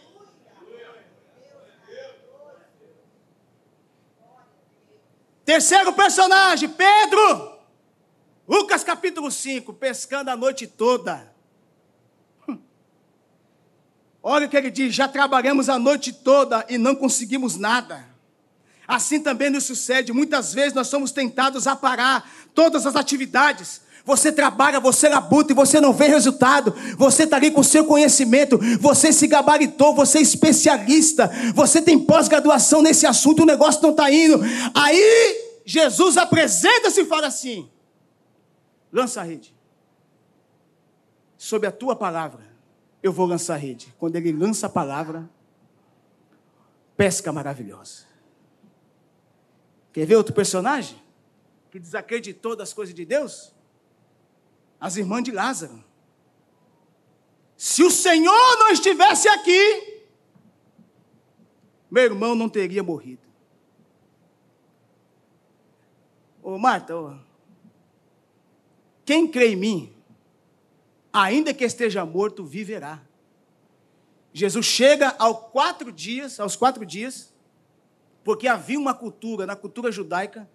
Terceiro 5.45 5.93
personagem, 5.93 6.69
Pedro. 6.69 7.59
Lucas 8.47 8.85
capítulo 8.85 9.31
5, 9.31 9.73
pescando 9.73 10.31
a 10.31 10.37
noite 10.37 10.67
toda. 10.67 11.30
Olha 14.23 14.47
o 14.47 14.49
que 14.49 14.57
ele 14.57 14.71
diz: 14.71 14.95
já 14.95 15.09
trabalhamos 15.09 15.69
a 15.69 15.79
noite 15.79 16.13
toda 16.13 16.65
e 16.69 16.77
não 16.77 16.95
conseguimos 16.95 17.57
nada. 17.57 18.05
Assim 18.87 19.21
também 19.21 19.51
nos 19.51 19.65
sucede, 19.65 20.13
muitas 20.13 20.53
vezes 20.53 20.75
nós 20.75 20.89
somos 20.89 21.13
tentados 21.13 21.67
a 21.67 21.77
parar 21.77 22.29
todas 22.55 22.87
as 22.87 22.97
atividades. 22.97 23.81
Você 24.05 24.33
trabalha, 24.33 24.81
você 24.81 25.09
labuta 25.09 25.53
e 25.53 25.55
você 25.55 25.81
não 25.81 25.93
vê 25.93 26.09
resultado. 26.09 26.75
Você 26.97 27.23
está 27.23 27.37
ali 27.37 27.51
com 27.51 27.61
o 27.61 27.65
seu 27.65 27.85
conhecimento, 27.85 28.59
você 28.81 29.13
se 29.13 29.27
gabaritou, 29.27 29.95
você 29.95 30.19
é 30.19 30.23
especialista, 30.23 31.31
você 31.55 31.81
tem 31.81 31.99
pós-graduação 31.99 32.83
nesse 32.83 33.07
assunto, 33.07 33.43
o 33.43 33.47
negócio 33.47 33.83
não 33.83 33.91
está 33.91 34.11
indo. 34.11 34.41
Aí 34.75 35.61
Jesus 35.65 36.17
apresenta-se 36.17 37.03
e 37.03 37.07
fala 37.07 37.29
assim: 37.29 37.71
lança 38.93 39.21
a 39.21 39.25
rede 39.25 39.55
sobre 41.39 41.69
a 41.69 41.73
tua 41.73 41.95
palavra 41.95 42.50
eu 43.03 43.13
vou 43.13 43.27
lançar 43.27 43.55
a 43.55 43.59
rede. 43.59 43.95
Quando 43.99 44.17
ele 44.17 44.33
lança 44.33 44.67
a 44.67 44.71
palavra, 44.71 45.29
pesca 46.97 47.33
maravilhosa. 47.33 48.05
Quer 49.93 50.07
ver 50.07 50.17
outro 50.17 50.35
personagem? 50.35 51.01
Que 51.71 51.79
desacreditou 51.79 52.55
das 52.55 52.73
coisas 52.73 52.95
de 52.95 53.05
Deus? 53.05 53.55
As 54.79 54.97
irmãs 54.97 55.23
de 55.23 55.33
Lázaro. 55.33 55.85
Se 57.57 57.83
o 57.83 57.91
Senhor 57.91 58.59
não 58.59 58.71
estivesse 58.71 59.29
aqui, 59.29 60.03
meu 61.91 62.05
irmão 62.05 62.35
não 62.35 62.49
teria 62.49 62.83
morrido. 62.83 63.29
Ô 66.43 66.57
Marta, 66.57 66.97
ô, 66.97 67.17
quem 69.05 69.27
crê 69.31 69.49
em 69.49 69.57
mim, 69.57 69.95
ainda 71.13 71.53
que 71.53 71.65
esteja 71.65 72.05
morto, 72.05 72.45
viverá. 72.45 73.03
Jesus 74.33 74.67
chega 74.67 75.15
aos 75.19 75.51
quatro 75.51 75.91
dias, 75.91 76.39
aos 76.39 76.55
quatro 76.55 76.87
dias, 76.87 77.33
porque 78.23 78.47
havia 78.47 78.79
uma 78.79 78.95
cultura, 78.95 79.47
na 79.47 79.57
cultura 79.57 79.91
judaica, 79.91 80.49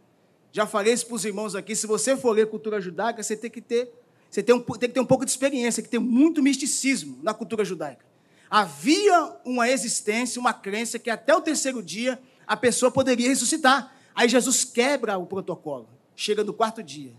já 0.51 0.65
falei 0.65 0.93
isso 0.93 1.05
para 1.07 1.15
os 1.15 1.25
irmãos 1.25 1.55
aqui, 1.55 1.75
se 1.75 1.85
você 1.85 2.15
for 2.15 2.31
ler 2.31 2.49
cultura 2.49 2.79
judaica, 2.79 3.21
você 3.21 3.35
tem 3.35 3.49
que 3.51 3.61
ter, 3.61 3.91
você 4.29 4.41
tem, 4.41 4.55
um, 4.55 4.61
tem 4.61 4.87
que 4.87 4.95
ter 4.95 4.99
um 5.01 5.05
pouco 5.05 5.25
de 5.25 5.31
experiência, 5.31 5.83
que 5.83 5.89
tem 5.89 5.99
muito 5.99 6.41
misticismo 6.41 7.19
na 7.21 7.33
cultura 7.33 7.65
judaica. 7.65 8.05
Havia 8.49 9.35
uma 9.43 9.67
existência, 9.67 10.39
uma 10.39 10.53
crença 10.53 10.97
que 10.97 11.09
até 11.09 11.35
o 11.35 11.41
terceiro 11.41 11.83
dia 11.83 12.17
a 12.47 12.55
pessoa 12.55 12.89
poderia 12.89 13.27
ressuscitar. 13.27 13.93
Aí 14.13 14.29
Jesus 14.29 14.63
quebra 14.63 15.17
o 15.17 15.25
protocolo, 15.25 15.89
chega 16.15 16.41
no 16.41 16.53
quarto 16.53 16.81
dia, 16.81 17.11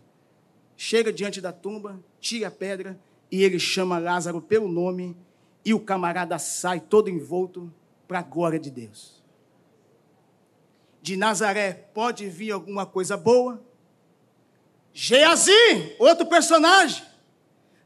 chega 0.74 1.12
diante 1.12 1.40
da 1.40 1.52
tumba, 1.52 2.02
tira 2.18 2.48
a 2.48 2.50
pedra 2.50 2.98
e 3.30 3.42
ele 3.42 3.58
chama 3.58 3.98
Lázaro 3.98 4.40
pelo 4.40 4.68
nome, 4.68 5.16
e 5.64 5.74
o 5.74 5.80
camarada 5.80 6.38
sai 6.38 6.80
todo 6.80 7.10
envolto 7.10 7.72
para 8.06 8.20
a 8.20 8.22
glória 8.22 8.58
de 8.58 8.70
Deus. 8.70 9.22
De 11.02 11.16
Nazaré 11.16 11.72
pode 11.72 12.28
vir 12.28 12.52
alguma 12.52 12.86
coisa 12.86 13.16
boa. 13.16 13.62
Geazi, 14.92 15.96
outro 15.98 16.26
personagem. 16.26 17.04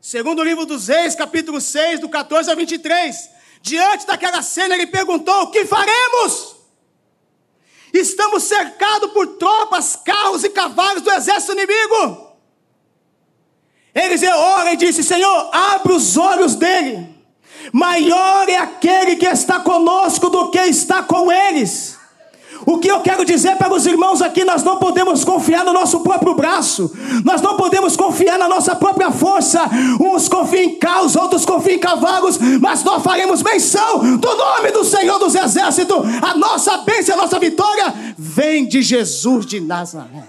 Segundo 0.00 0.40
o 0.40 0.44
livro 0.44 0.64
dos 0.64 0.88
Reis, 0.88 1.14
capítulo 1.14 1.61
6, 1.61 2.00
do 2.00 2.09
14 2.09 2.50
a 2.50 2.55
23. 2.55 3.31
Diante 3.62 4.07
daquela 4.07 4.42
cena, 4.42 4.74
ele 4.74 4.87
perguntou: 4.87 5.42
O 5.42 5.50
que 5.50 5.66
faremos? 5.66 6.57
Estamos 7.92 8.44
cercados 8.44 9.11
por 9.12 9.26
tropas, 9.37 9.96
carros 9.96 10.44
e 10.44 10.50
cavalos 10.50 11.03
do 11.03 11.11
exército 11.11 11.53
inimigo. 11.53 12.30
Eliseu 13.94 14.37
ora 14.37 14.72
e 14.72 14.76
disse: 14.76 15.03
Senhor, 15.03 15.50
abre 15.53 15.92
os 15.92 16.16
olhos 16.16 16.55
dele. 16.55 17.09
Maior 17.72 18.48
é 18.48 18.57
aquele 18.57 19.16
que 19.16 19.26
está 19.26 19.61
conosco 19.61 20.29
do 20.31 20.50
que 20.50 20.61
está 20.61 21.03
com 21.03 21.31
eles. 21.31 21.98
O 22.66 22.79
que 22.79 22.88
eu 22.88 23.00
quero 23.00 23.24
dizer 23.24 23.57
para 23.57 23.72
os 23.72 23.87
irmãos 23.87 24.20
aqui, 24.20 24.44
nós 24.44 24.62
não 24.62 24.76
podemos 24.76 25.24
confiar 25.24 25.64
no 25.64 25.72
nosso 25.72 26.00
próprio 26.00 26.35
braço, 26.35 26.92
nós 27.24 27.40
não 27.40 27.57
podemos 27.57 27.96
confiar 27.96 28.38
na 28.38 28.48
nossa 28.48 28.76
própria 28.76 29.11
força. 29.11 29.62
Uns 29.98 30.29
confiam 30.29 30.64
em 30.64 30.79
carros, 30.79 31.16
outros 31.16 31.46
confiam 31.46 31.76
em 31.76 31.79
cavalos, 31.79 32.38
mas 32.61 32.85
nós 32.85 33.03
faremos 33.03 33.42
menção 33.42 34.16
do 34.18 34.37
nome 34.37 34.70
do 34.72 34.85
Senhor 34.85 35.18
dos 35.18 35.35
Exércitos. 35.35 35.96
A 36.22 36.37
nossa 36.37 36.79
bênção, 36.79 37.14
a 37.14 37.18
nossa 37.22 37.38
vitória 37.38 37.94
vem 38.18 38.66
de 38.66 38.83
Jesus 38.83 39.46
de 39.46 39.61
Nazaré. 39.61 40.29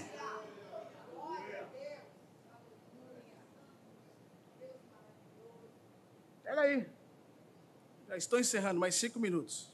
Espera 6.37 6.61
aí, 6.61 6.85
já 8.11 8.17
estou 8.17 8.37
encerrando, 8.37 8.77
mais 8.77 8.95
cinco 8.95 9.21
minutos. 9.21 9.71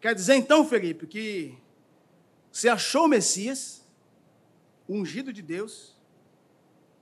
Quer 0.00 0.14
dizer 0.14 0.36
então, 0.36 0.66
Felipe, 0.66 1.06
que 1.06 1.58
você 2.50 2.66
achou 2.66 3.04
o 3.04 3.08
Messias, 3.08 3.86
ungido 4.88 5.30
de 5.30 5.42
Deus, 5.42 5.94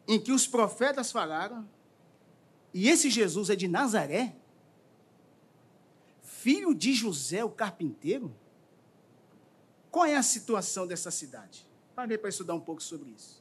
em 0.09 0.21
que 0.21 0.33
os 0.33 0.45
profetas 0.45 1.13
falaram, 1.13 1.69
e 2.75 2.89
esse 2.89 3.09
Jesus 3.09 3.49
é 3.49 3.55
de 3.55 3.69
Nazaré, 3.69 4.35
filho 6.21 6.75
de 6.75 6.93
José, 6.93 7.45
o 7.45 7.51
carpinteiro? 7.51 8.35
Qual 9.89 10.05
é 10.05 10.17
a 10.17 10.23
situação 10.23 10.85
dessa 10.85 11.13
cidade? 11.13 11.65
Parei 11.95 12.19
para 12.19 12.29
estudar 12.29 12.55
um 12.55 12.61
pouco 12.61 12.83
sobre 12.83 13.11
isso. 13.11 13.41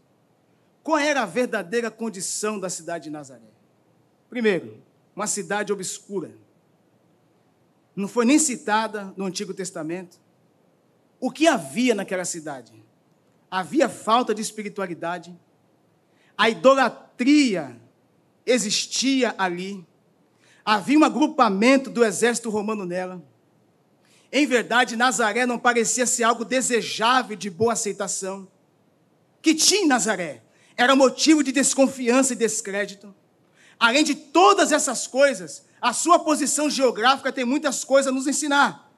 Qual 0.84 1.00
era 1.00 1.24
a 1.24 1.26
verdadeira 1.26 1.90
condição 1.90 2.60
da 2.60 2.70
cidade 2.70 3.06
de 3.06 3.10
Nazaré? 3.10 3.50
Primeiro, 4.30 4.84
uma 5.16 5.28
cidade 5.28 5.72
obscura 5.72 6.32
não 7.96 8.08
foi 8.08 8.26
nem 8.26 8.38
citada 8.38 9.14
no 9.16 9.26
Antigo 9.26 9.54
Testamento. 9.54 10.20
O 11.20 11.32
que 11.32 11.48
havia 11.48 11.96
naquela 11.96 12.26
cidade? 12.26 12.74
Havia 13.50 13.88
falta 13.88 14.36
de 14.36 14.42
espiritualidade, 14.42 15.34
a 16.38 16.50
idolatria 16.50 17.80
existia 18.46 19.34
ali, 19.38 19.86
havia 20.66 21.00
um 21.00 21.06
agrupamento 21.06 21.90
do 21.90 22.04
exército 22.04 22.50
romano 22.50 22.86
nela. 22.86 23.24
Em 24.30 24.46
verdade, 24.46 24.98
Nazaré 24.98 25.46
não 25.46 25.58
parecia 25.58 26.06
ser 26.06 26.24
algo 26.24 26.44
desejável 26.44 27.38
de 27.38 27.50
boa 27.50 27.72
aceitação. 27.72 28.46
Que 29.42 29.56
tinha 29.56 29.84
em 29.84 29.88
Nazaré 29.88 30.44
era 30.76 30.96
motivo 30.96 31.42
de 31.42 31.54
desconfiança 31.54 32.34
e 32.34 32.36
descrédito. 32.36 33.16
Além 33.80 34.04
de 34.04 34.16
todas 34.16 34.72
essas 34.72 35.08
coisas, 35.08 35.66
a 35.82 35.94
sua 35.94 36.20
posição 36.20 36.70
geográfica 36.70 37.32
tem 37.32 37.46
muitas 37.46 37.84
coisas 37.84 38.12
a 38.12 38.16
nos 38.16 38.28
ensinar. 38.28 38.92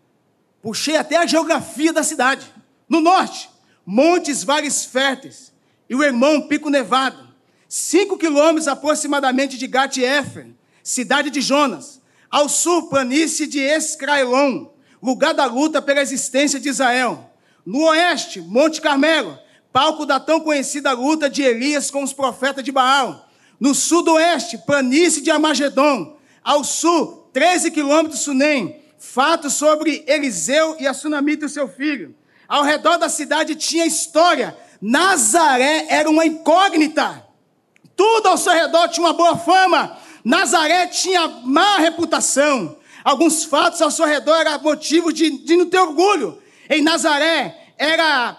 Puxei 0.62 0.96
até 0.96 1.18
a 1.18 1.26
geografia 1.26 1.92
da 1.92 2.04
cidade. 2.04 2.46
No 2.88 3.02
norte, 3.02 3.50
montes, 3.86 4.44
vales 4.44 4.86
férteis. 4.86 5.52
E 5.90 5.96
o 5.96 6.04
irmão 6.04 6.48
Pico 6.48 6.70
Nevado. 6.70 7.28
Cinco 7.68 8.18
quilômetros 8.18 8.68
aproximadamente 8.68 9.58
de 9.58 9.68
Gat-Efer, 9.68 10.48
cidade 10.82 11.30
de 11.30 11.42
Jonas. 11.42 12.02
Ao 12.30 12.48
sul, 12.48 12.90
planície 12.90 13.48
de 13.48 13.60
Escraelon, 13.60 14.68
lugar 15.02 15.34
da 15.34 15.46
luta 15.46 15.82
pela 15.82 16.02
existência 16.02 16.60
de 16.60 16.70
Israel. 16.70 17.30
No 17.66 17.84
oeste, 17.88 18.40
Monte 18.40 18.80
Carmelo, 18.80 19.38
palco 19.74 20.06
da 20.06 20.20
tão 20.20 20.40
conhecida 20.40 20.94
luta 20.94 21.30
de 21.30 21.42
Elias 21.42 21.92
com 21.92 22.04
os 22.04 22.14
profetas 22.14 22.64
de 22.64 22.72
Baal. 22.72 23.27
No 23.60 23.74
sudoeste, 23.74 24.58
planície 24.60 25.22
de 25.22 25.32
Amagedon, 25.32 26.18
ao 26.44 26.64
sul, 26.64 27.30
13 27.34 27.72
quilômetros 27.72 28.22
Sunem, 28.22 28.82
fatos 28.98 29.54
sobre 29.54 30.04
Eliseu 30.08 30.78
e 30.80 30.88
a 30.88 30.94
Sunamita, 30.94 31.48
seu 31.48 31.68
filho. 31.68 32.16
Ao 32.48 32.64
redor 32.64 32.98
da 32.98 33.10
cidade 33.10 33.56
tinha 33.56 33.86
história. 33.86 34.58
Nazaré 34.82 35.88
era 35.90 36.10
uma 36.10 36.26
incógnita. 36.26 37.26
Tudo 37.96 38.30
ao 38.30 38.38
seu 38.38 38.54
redor 38.54 38.88
tinha 38.88 39.06
uma 39.06 39.14
boa 39.14 39.38
fama. 39.38 39.98
Nazaré 40.24 40.88
tinha 40.88 41.28
má 41.44 41.78
reputação. 41.78 42.78
Alguns 43.04 43.44
fatos 43.44 43.82
ao 43.82 43.92
seu 43.92 44.06
redor 44.06 44.36
eram 44.36 44.62
motivo 44.62 45.12
de, 45.12 45.30
de 45.30 45.56
não 45.56 45.66
ter 45.66 45.80
orgulho. 45.80 46.42
Em 46.70 46.82
Nazaré 46.82 47.74
era 47.78 48.38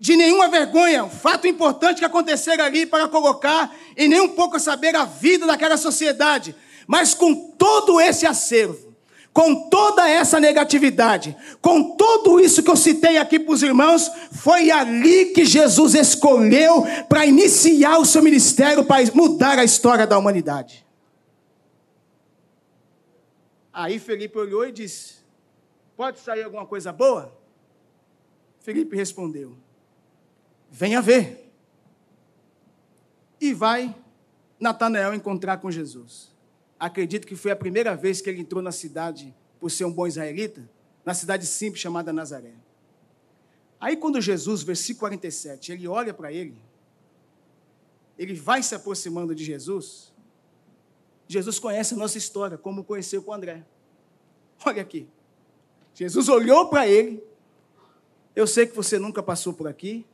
de 0.00 0.16
nenhuma 0.16 0.48
vergonha, 0.48 1.04
um 1.04 1.10
fato 1.10 1.46
importante 1.46 1.98
que 1.98 2.04
aconteceu 2.06 2.54
ali 2.54 2.86
para 2.86 3.06
colocar 3.06 3.76
em 3.94 4.08
nem 4.08 4.18
um 4.18 4.30
pouco 4.30 4.58
saber 4.58 4.96
a 4.96 5.04
vida 5.04 5.46
daquela 5.46 5.76
sociedade. 5.76 6.56
Mas 6.86 7.12
com 7.12 7.34
todo 7.34 8.00
esse 8.00 8.26
acervo, 8.26 8.94
com 9.30 9.68
toda 9.68 10.08
essa 10.08 10.40
negatividade, 10.40 11.36
com 11.60 11.96
tudo 11.96 12.40
isso 12.40 12.62
que 12.62 12.70
eu 12.70 12.76
citei 12.76 13.18
aqui 13.18 13.38
para 13.38 13.52
os 13.52 13.62
irmãos, 13.62 14.10
foi 14.32 14.70
ali 14.70 15.26
que 15.26 15.44
Jesus 15.44 15.94
escolheu 15.94 16.82
para 17.06 17.26
iniciar 17.26 17.98
o 17.98 18.06
seu 18.06 18.22
ministério, 18.22 18.86
para 18.86 19.04
mudar 19.14 19.58
a 19.58 19.64
história 19.64 20.06
da 20.06 20.18
humanidade. 20.18 20.84
Aí 23.70 23.98
Felipe 23.98 24.38
olhou 24.38 24.66
e 24.66 24.72
disse: 24.72 25.16
Pode 25.94 26.18
sair 26.20 26.42
alguma 26.42 26.64
coisa 26.64 26.90
boa? 26.90 27.38
Felipe 28.60 28.96
respondeu: 28.96 29.56
Venha 30.70 31.02
ver. 31.02 31.52
E 33.40 33.52
vai 33.52 33.94
Natanael 34.58 35.12
encontrar 35.12 35.58
com 35.58 35.70
Jesus 35.70 36.30
acredito 36.80 37.26
que 37.26 37.36
foi 37.36 37.50
a 37.50 37.56
primeira 37.56 37.94
vez 37.94 38.22
que 38.22 38.30
ele 38.30 38.40
entrou 38.40 38.62
na 38.62 38.72
cidade, 38.72 39.36
por 39.60 39.70
ser 39.70 39.84
um 39.84 39.92
bom 39.92 40.06
israelita, 40.06 40.66
na 41.04 41.12
cidade 41.12 41.46
simples 41.46 41.82
chamada 41.82 42.10
Nazaré. 42.10 42.54
Aí, 43.78 43.96
quando 43.96 44.18
Jesus, 44.20 44.62
versículo 44.62 45.00
47, 45.00 45.72
ele 45.72 45.86
olha 45.86 46.14
para 46.14 46.32
ele, 46.32 46.56
ele 48.18 48.34
vai 48.34 48.62
se 48.62 48.74
aproximando 48.74 49.34
de 49.34 49.44
Jesus. 49.44 50.12
Jesus 51.28 51.58
conhece 51.58 51.94
a 51.94 51.96
nossa 51.96 52.16
história, 52.16 52.56
como 52.56 52.82
conheceu 52.82 53.22
com 53.22 53.32
André. 53.32 53.64
Olha 54.64 54.82
aqui. 54.82 55.06
Jesus 55.94 56.28
olhou 56.28 56.68
para 56.68 56.88
ele. 56.88 57.22
Eu 58.34 58.46
sei 58.46 58.66
que 58.66 58.74
você 58.74 58.98
nunca 58.98 59.22
passou 59.22 59.52
por 59.52 59.68
aqui. 59.68 60.06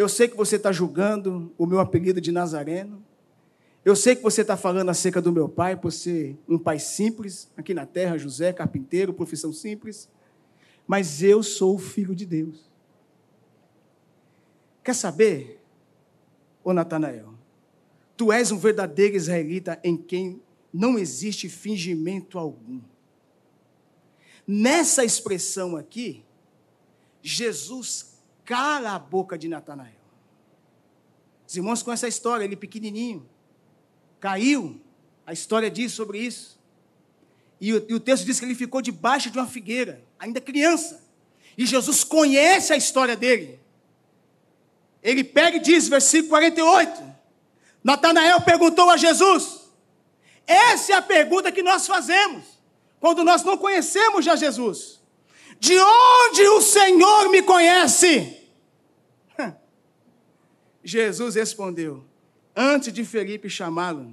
Eu 0.00 0.08
sei 0.08 0.28
que 0.28 0.34
você 0.34 0.56
está 0.56 0.72
julgando 0.72 1.52
o 1.58 1.66
meu 1.66 1.78
apelido 1.78 2.22
de 2.22 2.32
Nazareno. 2.32 3.04
Eu 3.84 3.94
sei 3.94 4.16
que 4.16 4.22
você 4.22 4.40
está 4.40 4.56
falando 4.56 4.88
acerca 4.88 5.20
do 5.20 5.30
meu 5.30 5.46
pai, 5.46 5.76
por 5.76 5.92
ser 5.92 6.38
um 6.48 6.58
pai 6.58 6.78
simples, 6.78 7.50
aqui 7.54 7.74
na 7.74 7.84
terra, 7.84 8.16
José, 8.16 8.50
carpinteiro, 8.50 9.12
profissão 9.12 9.52
simples. 9.52 10.08
Mas 10.86 11.22
eu 11.22 11.42
sou 11.42 11.74
o 11.74 11.78
filho 11.78 12.14
de 12.14 12.24
Deus. 12.24 12.70
Quer 14.82 14.94
saber, 14.94 15.62
ô 16.64 16.72
Natanael? 16.72 17.34
Tu 18.16 18.32
és 18.32 18.50
um 18.50 18.56
verdadeiro 18.56 19.16
israelita 19.16 19.78
em 19.84 19.98
quem 19.98 20.40
não 20.72 20.98
existe 20.98 21.46
fingimento 21.46 22.38
algum. 22.38 22.80
Nessa 24.46 25.04
expressão 25.04 25.76
aqui, 25.76 26.24
Jesus 27.20 28.09
cala 28.50 28.96
a 28.96 28.98
boca 28.98 29.38
de 29.38 29.46
Natanael. 29.46 29.94
Os 31.46 31.56
irmãos 31.56 31.84
conhecem 31.84 32.08
a 32.08 32.08
história, 32.08 32.42
ele 32.42 32.56
pequenininho, 32.56 33.24
caiu. 34.18 34.80
A 35.24 35.32
história 35.32 35.70
diz 35.70 35.92
sobre 35.92 36.18
isso. 36.18 36.58
E 37.60 37.72
o, 37.72 37.86
e 37.88 37.94
o, 37.94 38.00
texto 38.00 38.24
diz 38.24 38.40
que 38.40 38.44
ele 38.44 38.56
ficou 38.56 38.82
debaixo 38.82 39.30
de 39.30 39.38
uma 39.38 39.46
figueira, 39.46 40.04
ainda 40.18 40.40
criança. 40.40 41.00
E 41.56 41.64
Jesus 41.64 42.02
conhece 42.02 42.72
a 42.72 42.76
história 42.76 43.14
dele. 43.14 43.60
Ele 45.00 45.22
pega 45.22 45.58
e 45.58 45.60
diz, 45.60 45.86
versículo 45.86 46.30
48. 46.30 47.04
Natanael 47.84 48.40
perguntou 48.40 48.90
a 48.90 48.96
Jesus. 48.96 49.60
Essa 50.44 50.94
é 50.94 50.96
a 50.96 51.02
pergunta 51.02 51.52
que 51.52 51.62
nós 51.62 51.86
fazemos 51.86 52.42
quando 52.98 53.22
nós 53.22 53.44
não 53.44 53.56
conhecemos 53.56 54.24
já 54.24 54.34
Jesus. 54.34 55.00
De 55.60 55.78
onde 55.78 56.42
o 56.48 56.60
Senhor 56.60 57.28
me 57.30 57.42
conhece? 57.42 58.39
Jesus 60.82 61.34
respondeu: 61.34 62.04
antes 62.54 62.92
de 62.92 63.04
Felipe 63.04 63.48
chamá-lo, 63.48 64.12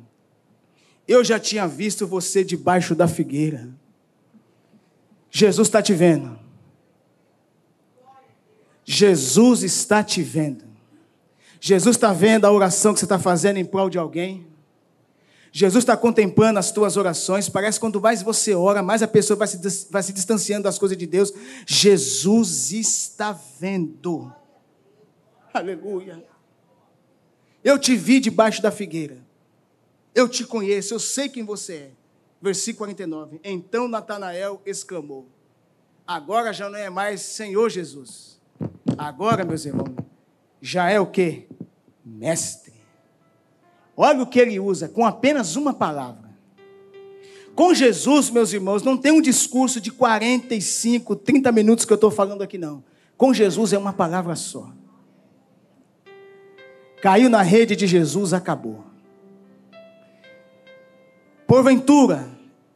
eu 1.07 1.24
já 1.24 1.39
tinha 1.39 1.68
visto 1.68 2.05
você 2.05 2.43
debaixo 2.43 2.93
da 2.93 3.07
figueira. 3.07 3.70
Jesus 5.30 5.68
está 5.68 5.82
te 5.82 5.93
vendo. 5.93 6.38
Jesus 8.84 9.63
está 9.63 10.03
te 10.03 10.22
vendo. 10.22 10.65
Jesus 11.59 11.95
está 11.95 12.13
vendo 12.13 12.45
a 12.45 12.51
oração 12.51 12.93
que 12.93 12.99
você 12.99 13.05
está 13.05 13.20
fazendo 13.20 13.57
em 13.57 13.65
prol 13.65 13.89
de 13.89 13.97
alguém. 13.97 14.47
Jesus 15.51 15.84
está 15.84 15.97
contemplando 15.97 16.59
as 16.59 16.72
tuas 16.72 16.97
orações. 16.97 17.49
Parece 17.49 17.80
que 17.80 17.82
quando 17.82 17.99
mais 17.99 18.22
você 18.22 18.53
ora, 18.53 18.84
mais 18.84 19.01
a 19.01 19.07
pessoa 19.07 19.38
vai 19.38 19.47
se, 19.47 19.88
vai 19.89 20.03
se 20.03 20.13
distanciando 20.13 20.63
das 20.63 20.78
coisas 20.78 20.97
de 20.97 21.07
Deus. 21.07 21.34
Jesus 21.65 22.72
está 22.72 23.38
vendo. 23.59 24.32
Aleluia. 25.53 26.24
Eu 27.68 27.78
te 27.78 27.97
vi 27.97 28.22
debaixo 28.22 28.61
da 28.61 28.72
figueira. 28.72 29.18
Eu 30.15 30.30
te 30.30 30.45
conheço, 30.45 30.93
eu 30.93 30.99
sei 30.99 31.28
quem 31.28 31.43
você 31.43 31.74
é. 31.74 31.91
Versículo 32.41 32.86
49. 32.86 33.41
Então 33.43 33.89
Natanael 33.89 34.61
exclamou: 34.65 35.28
agora 36.07 36.53
já 36.53 36.70
não 36.70 36.80
é 36.80 36.89
mais 36.89 37.20
Senhor 37.20 37.70
Jesus. 37.70 38.39
Agora, 38.97 39.43
meus 39.43 39.65
irmãos, 39.65 39.93
já 40.61 40.89
é 40.89 40.97
o 40.97 41.07
que? 41.07 41.45
Mestre. 42.05 42.72
Olha 43.97 44.24
o 44.24 44.28
que 44.28 44.39
ele 44.39 44.57
usa 44.61 44.88
com 44.88 45.05
apenas 45.05 45.57
uma 45.57 45.74
palavra. 45.74 46.30
Com 47.53 47.74
Jesus, 47.74 48.30
meus 48.30 48.53
irmãos, 48.53 48.82
não 48.82 48.95
tem 48.95 49.11
um 49.11 49.22
discurso 49.22 49.82
de 49.82 49.91
45, 49.91 51.18
30 51.18 51.51
minutos 51.51 51.84
que 51.84 51.91
eu 51.91 51.95
estou 51.95 52.11
falando 52.11 52.43
aqui, 52.43 52.57
não. 52.57 52.82
Com 53.18 53.34
Jesus 53.34 53.74
é 53.74 53.78
uma 53.78 53.91
palavra 53.91 54.38
só. 54.38 54.72
Caiu 57.02 57.30
na 57.30 57.41
rede 57.41 57.76
de 57.76 57.86
Jesus, 57.86 58.34
acabou. 58.34 58.84
Porventura, 61.45 62.28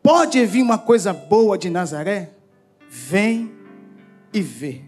pode 0.02 0.46
vir 0.46 0.62
uma 0.62 0.78
coisa 0.78 1.12
boa 1.12 1.58
de 1.58 1.70
Nazaré? 1.70 2.32
Vem 2.88 3.52
e 4.34 4.42
vê. 4.42 4.82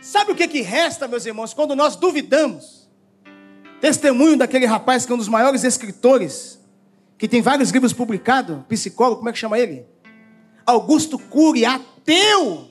Sabe 0.00 0.32
o 0.32 0.34
que, 0.34 0.48
que 0.48 0.60
resta, 0.60 1.06
meus 1.06 1.24
irmãos, 1.24 1.54
quando 1.54 1.76
nós 1.76 1.94
duvidamos? 1.96 2.88
Testemunho 3.80 4.36
daquele 4.36 4.66
rapaz 4.66 5.06
que 5.06 5.12
é 5.12 5.14
um 5.14 5.18
dos 5.18 5.28
maiores 5.28 5.62
escritores, 5.62 6.58
que 7.16 7.28
tem 7.28 7.40
vários 7.40 7.70
livros 7.70 7.92
publicados, 7.92 8.58
psicólogo, 8.68 9.18
como 9.18 9.28
é 9.28 9.32
que 9.32 9.38
chama 9.38 9.58
ele? 9.58 9.86
Augusto 10.66 11.18
Cury, 11.18 11.64
ateu, 11.64 12.68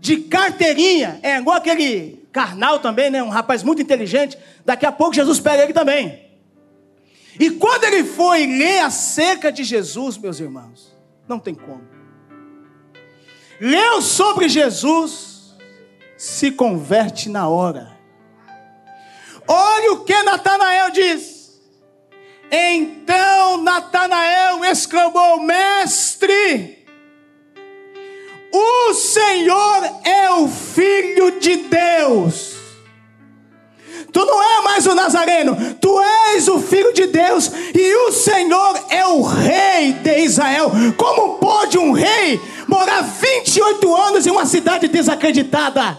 de 0.00 0.18
carteirinha, 0.18 1.18
é 1.22 1.38
igual 1.38 1.56
aquele 1.56 2.26
carnal 2.38 2.78
também, 2.78 3.10
né? 3.10 3.20
Um 3.20 3.30
rapaz 3.30 3.64
muito 3.64 3.82
inteligente. 3.82 4.38
Daqui 4.64 4.86
a 4.86 4.92
pouco 4.92 5.12
Jesus 5.12 5.40
pega 5.40 5.64
ele 5.64 5.72
também. 5.72 6.24
E 7.40 7.50
quando 7.50 7.82
ele 7.82 8.04
foi 8.04 8.46
ler 8.46 8.78
acerca 8.78 9.50
de 9.50 9.64
Jesus, 9.64 10.16
meus 10.16 10.38
irmãos, 10.38 10.96
não 11.26 11.40
tem 11.40 11.52
como. 11.52 11.82
Leu 13.60 14.00
sobre 14.00 14.48
Jesus, 14.48 15.56
se 16.16 16.52
converte 16.52 17.28
na 17.28 17.48
hora. 17.48 17.98
Olha 19.48 19.94
o 19.94 20.04
que 20.04 20.22
Natanael 20.22 20.90
diz. 20.90 21.60
Então 22.52 23.60
Natanael 23.64 24.64
exclamou: 24.64 25.40
Mestre, 25.40 26.77
o 28.52 28.94
Senhor 28.94 29.84
é 30.04 30.30
o 30.30 30.48
Filho 30.48 31.38
de 31.40 31.56
Deus. 31.56 32.56
Tu 34.12 34.24
não 34.24 34.42
é 34.42 34.62
mais 34.62 34.86
o 34.86 34.94
Nazareno, 34.94 35.56
tu 35.80 36.00
és 36.34 36.48
o 36.48 36.58
Filho 36.60 36.92
de 36.92 37.06
Deus 37.06 37.50
e 37.74 37.94
o 38.08 38.12
Senhor 38.12 38.80
é 38.90 39.06
o 39.06 39.22
Rei 39.22 39.92
de 39.92 40.18
Israel. 40.20 40.70
Como 40.96 41.38
pode 41.38 41.78
um 41.78 41.92
rei 41.92 42.40
morar 42.66 43.02
28 43.02 43.96
anos 43.96 44.26
em 44.26 44.30
uma 44.30 44.46
cidade 44.46 44.88
desacreditada? 44.88 45.98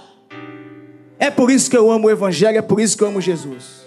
É 1.20 1.30
por 1.30 1.52
isso 1.52 1.70
que 1.70 1.78
eu 1.78 1.92
amo 1.92 2.08
o 2.08 2.12
Evangelho, 2.12 2.58
é 2.58 2.62
por 2.62 2.80
isso 2.80 2.98
que 2.98 3.04
eu 3.04 3.10
amo 3.10 3.22
Jesus. 3.22 3.80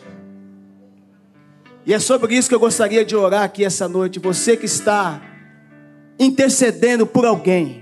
E 1.85 1.93
é 1.93 1.99
sobre 1.99 2.37
isso 2.37 2.49
que 2.49 2.55
eu 2.55 2.61
gostaria 2.61 3.05
de 3.05 3.17
orar 3.17 3.43
aqui 3.43 3.65
essa 3.65 3.89
noite. 3.89 4.21
Você 4.21 4.57
que 4.57 4.67
está 4.67 5.21
intercedendo 6.19 7.07
por 7.07 7.27
alguém. 7.27 7.82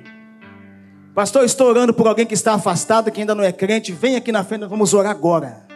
Pastor, 1.15 1.45
estou 1.45 1.69
orando 1.69 1.93
por 1.93 2.07
alguém 2.07 2.25
que 2.25 2.35
está 2.35 2.55
afastado, 2.55 3.11
que 3.11 3.21
ainda 3.21 3.35
não 3.35 3.43
é 3.43 3.51
crente. 3.51 3.91
Vem 3.93 4.15
aqui 4.15 4.31
na 4.31 4.45
frente, 4.45 4.67
vamos 4.67 4.95
orar 4.95 5.11
agora. 5.11 5.67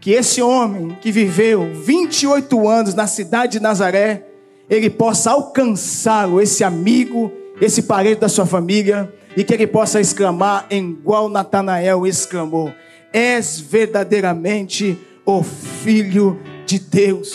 Que 0.00 0.12
esse 0.12 0.40
homem 0.40 0.96
que 1.00 1.12
viveu 1.12 1.70
28 1.74 2.68
anos 2.68 2.94
na 2.94 3.06
cidade 3.06 3.52
de 3.52 3.60
Nazaré, 3.60 4.24
ele 4.70 4.88
possa 4.88 5.32
alcançá-lo, 5.32 6.40
esse 6.40 6.64
amigo, 6.64 7.30
esse 7.60 7.82
parente 7.82 8.20
da 8.20 8.28
sua 8.28 8.46
família, 8.46 9.12
e 9.36 9.44
que 9.44 9.52
ele 9.52 9.66
possa 9.66 10.00
exclamar, 10.00 10.66
igual 10.70 11.28
Natanael 11.28 12.06
exclamou: 12.06 12.72
És 13.12 13.60
verdadeiramente 13.60 14.98
o 15.26 15.42
Filho 15.42 16.40
de 16.64 16.78
Deus. 16.78 17.34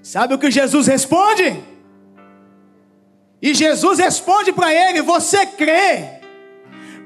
Sabe 0.00 0.34
o 0.34 0.38
que 0.38 0.50
Jesus 0.50 0.86
responde? 0.86 1.56
E 3.46 3.54
Jesus 3.54 4.00
responde 4.00 4.52
para 4.52 4.74
ele: 4.74 5.02
Você 5.02 5.46
crê? 5.46 6.04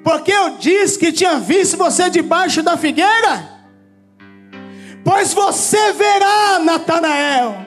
Porque 0.03 0.33
eu 0.33 0.57
disse 0.57 0.99
que 0.99 1.13
tinha 1.13 1.39
visto 1.39 1.77
você 1.77 2.09
debaixo 2.09 2.63
da 2.63 2.79
figueira? 2.79 3.61
Pois 5.05 5.35
você 5.35 5.93
verá, 5.93 6.59
Natanael, 6.61 7.67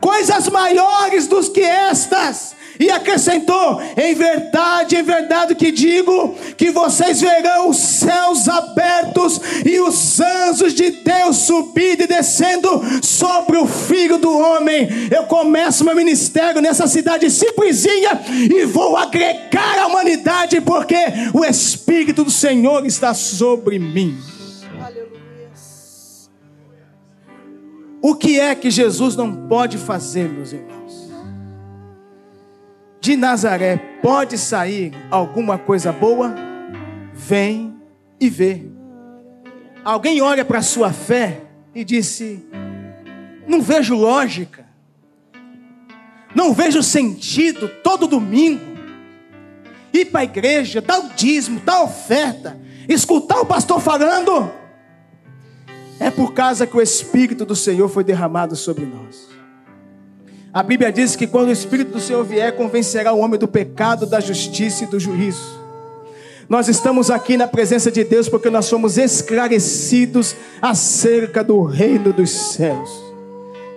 coisas 0.00 0.48
maiores 0.48 1.26
dos 1.26 1.48
que 1.48 1.60
estas. 1.60 2.54
E 2.78 2.90
acrescentou: 2.90 3.80
Em 3.96 4.14
verdade, 4.14 4.96
em 4.96 5.02
verdade 5.02 5.54
que 5.54 5.70
digo 5.70 6.34
que 6.56 6.70
vocês 6.70 7.20
verão 7.20 7.68
os 7.68 7.78
céus 7.78 8.48
abertos 8.48 9.40
e 9.64 9.78
os 9.80 10.20
anjos 10.20 10.74
de 10.74 10.90
Deus 10.90 11.36
subindo 11.36 12.02
e 12.02 12.06
descendo 12.06 12.82
sobre 13.02 13.56
o 13.56 13.66
filho 13.66 14.18
do 14.18 14.36
homem. 14.36 14.88
Eu 15.10 15.24
começo 15.24 15.84
meu 15.84 15.94
ministério 15.94 16.60
nessa 16.60 16.86
cidade 16.86 17.30
simplesinha 17.30 18.20
e 18.30 18.64
vou 18.64 18.96
agregar 18.96 19.78
a 19.78 19.86
humanidade, 19.86 20.60
porque 20.60 20.96
o 21.32 21.44
Espírito 21.44 22.24
do 22.24 22.30
Senhor 22.30 22.84
está 22.86 23.14
sobre 23.14 23.78
mim. 23.78 24.18
O 28.02 28.14
que 28.14 28.38
é 28.38 28.54
que 28.54 28.70
Jesus 28.70 29.16
não 29.16 29.48
pode 29.48 29.78
fazer, 29.78 30.28
meus 30.28 30.52
irmãos? 30.52 30.83
De 33.04 33.18
Nazaré 33.18 33.76
pode 34.00 34.38
sair 34.38 34.90
alguma 35.10 35.58
coisa 35.58 35.92
boa? 35.92 36.34
Vem 37.12 37.76
e 38.18 38.30
vê. 38.30 38.62
Alguém 39.84 40.22
olha 40.22 40.42
para 40.42 40.60
a 40.60 40.62
sua 40.62 40.90
fé 40.90 41.42
e 41.74 41.84
disse: 41.84 42.42
Não 43.46 43.60
vejo 43.60 43.94
lógica, 43.94 44.64
não 46.34 46.54
vejo 46.54 46.82
sentido 46.82 47.68
todo 47.82 48.08
domingo 48.08 48.74
ir 49.92 50.06
para 50.06 50.20
a 50.20 50.24
igreja, 50.24 50.80
dar 50.80 51.00
o 51.00 51.10
dízimo, 51.10 51.60
dar 51.60 51.82
oferta, 51.82 52.58
escutar 52.88 53.38
o 53.38 53.44
pastor 53.44 53.82
falando. 53.82 54.50
É 56.00 56.10
por 56.10 56.32
causa 56.32 56.66
que 56.66 56.74
o 56.74 56.80
Espírito 56.80 57.44
do 57.44 57.54
Senhor 57.54 57.90
foi 57.90 58.02
derramado 58.02 58.56
sobre 58.56 58.86
nós. 58.86 59.33
A 60.54 60.62
Bíblia 60.62 60.92
diz 60.92 61.16
que 61.16 61.26
quando 61.26 61.48
o 61.48 61.52
Espírito 61.52 61.90
do 61.90 62.00
Senhor 62.00 62.22
vier, 62.22 62.54
convencerá 62.54 63.12
o 63.12 63.18
homem 63.18 63.36
do 63.36 63.48
pecado, 63.48 64.06
da 64.06 64.20
justiça 64.20 64.84
e 64.84 64.86
do 64.86 65.00
juízo. 65.00 65.60
Nós 66.48 66.68
estamos 66.68 67.10
aqui 67.10 67.36
na 67.36 67.48
presença 67.48 67.90
de 67.90 68.04
Deus 68.04 68.28
porque 68.28 68.48
nós 68.48 68.66
somos 68.66 68.96
esclarecidos 68.96 70.36
acerca 70.62 71.42
do 71.42 71.64
reino 71.64 72.12
dos 72.12 72.30
céus. 72.30 72.88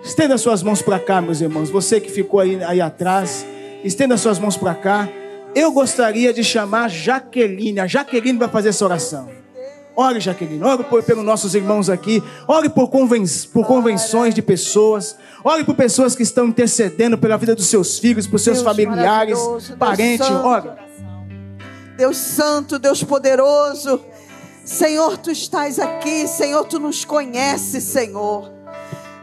Estenda 0.03 0.38
suas 0.38 0.61
mãos 0.61 0.84
para 0.84 0.99
cá, 0.99 1.19
meus 1.19 1.41
irmãos. 1.41 1.71
Você 1.71 1.99
que 1.99 2.11
ficou 2.11 2.39
aí, 2.39 2.63
aí 2.63 2.80
atrás, 2.80 3.43
estenda 3.84 4.15
suas 4.15 4.38
mãos 4.38 4.55
para 4.55 4.75
cá. 4.75 5.09
Eu 5.55 5.71
gostaria 5.71 6.32
de 6.32 6.43
chamar 6.43 6.91
Jaqueline. 6.91 7.80
A 7.80 7.88
Jaqueline 7.88 8.38
vai 8.38 8.49
fazer 8.49 8.69
essa 8.69 8.86
oração. 8.86 9.47
Ore, 10.00 10.20
Jaqueline. 10.20 10.64
Ore 10.64 10.84
por, 10.84 11.02
pelos 11.02 11.26
nossos 11.26 11.56
irmãos 11.56 11.89
aqui. 11.89 12.24
Ore 12.48 12.70
por, 12.70 12.88
conven, 12.88 13.26
por 13.52 13.66
convenções 13.66 14.36
de 14.36 14.43
pessoas. 14.43 15.16
Ore 15.43 15.64
por 15.64 15.74
pessoas 15.74 16.16
que 16.16 16.22
estão 16.22 16.45
intercedendo 16.45 17.18
pela 17.18 17.36
vida 17.36 17.56
dos 17.56 17.66
seus 17.66 17.98
filhos, 17.98 18.28
por 18.28 18.39
seus 18.39 18.58
Deus 18.62 18.66
familiares, 18.66 19.39
parentes. 19.80 20.30
Ore. 20.30 20.70
Deus 21.98 22.16
Santo, 22.16 22.78
Deus 22.78 23.04
poderoso. 23.04 24.00
Senhor, 24.64 25.18
tu 25.18 25.32
estás 25.32 25.80
aqui. 25.80 26.28
Senhor, 26.28 26.64
tu 26.66 26.78
nos 26.78 27.04
conheces, 27.04 27.84
Senhor. 27.84 28.52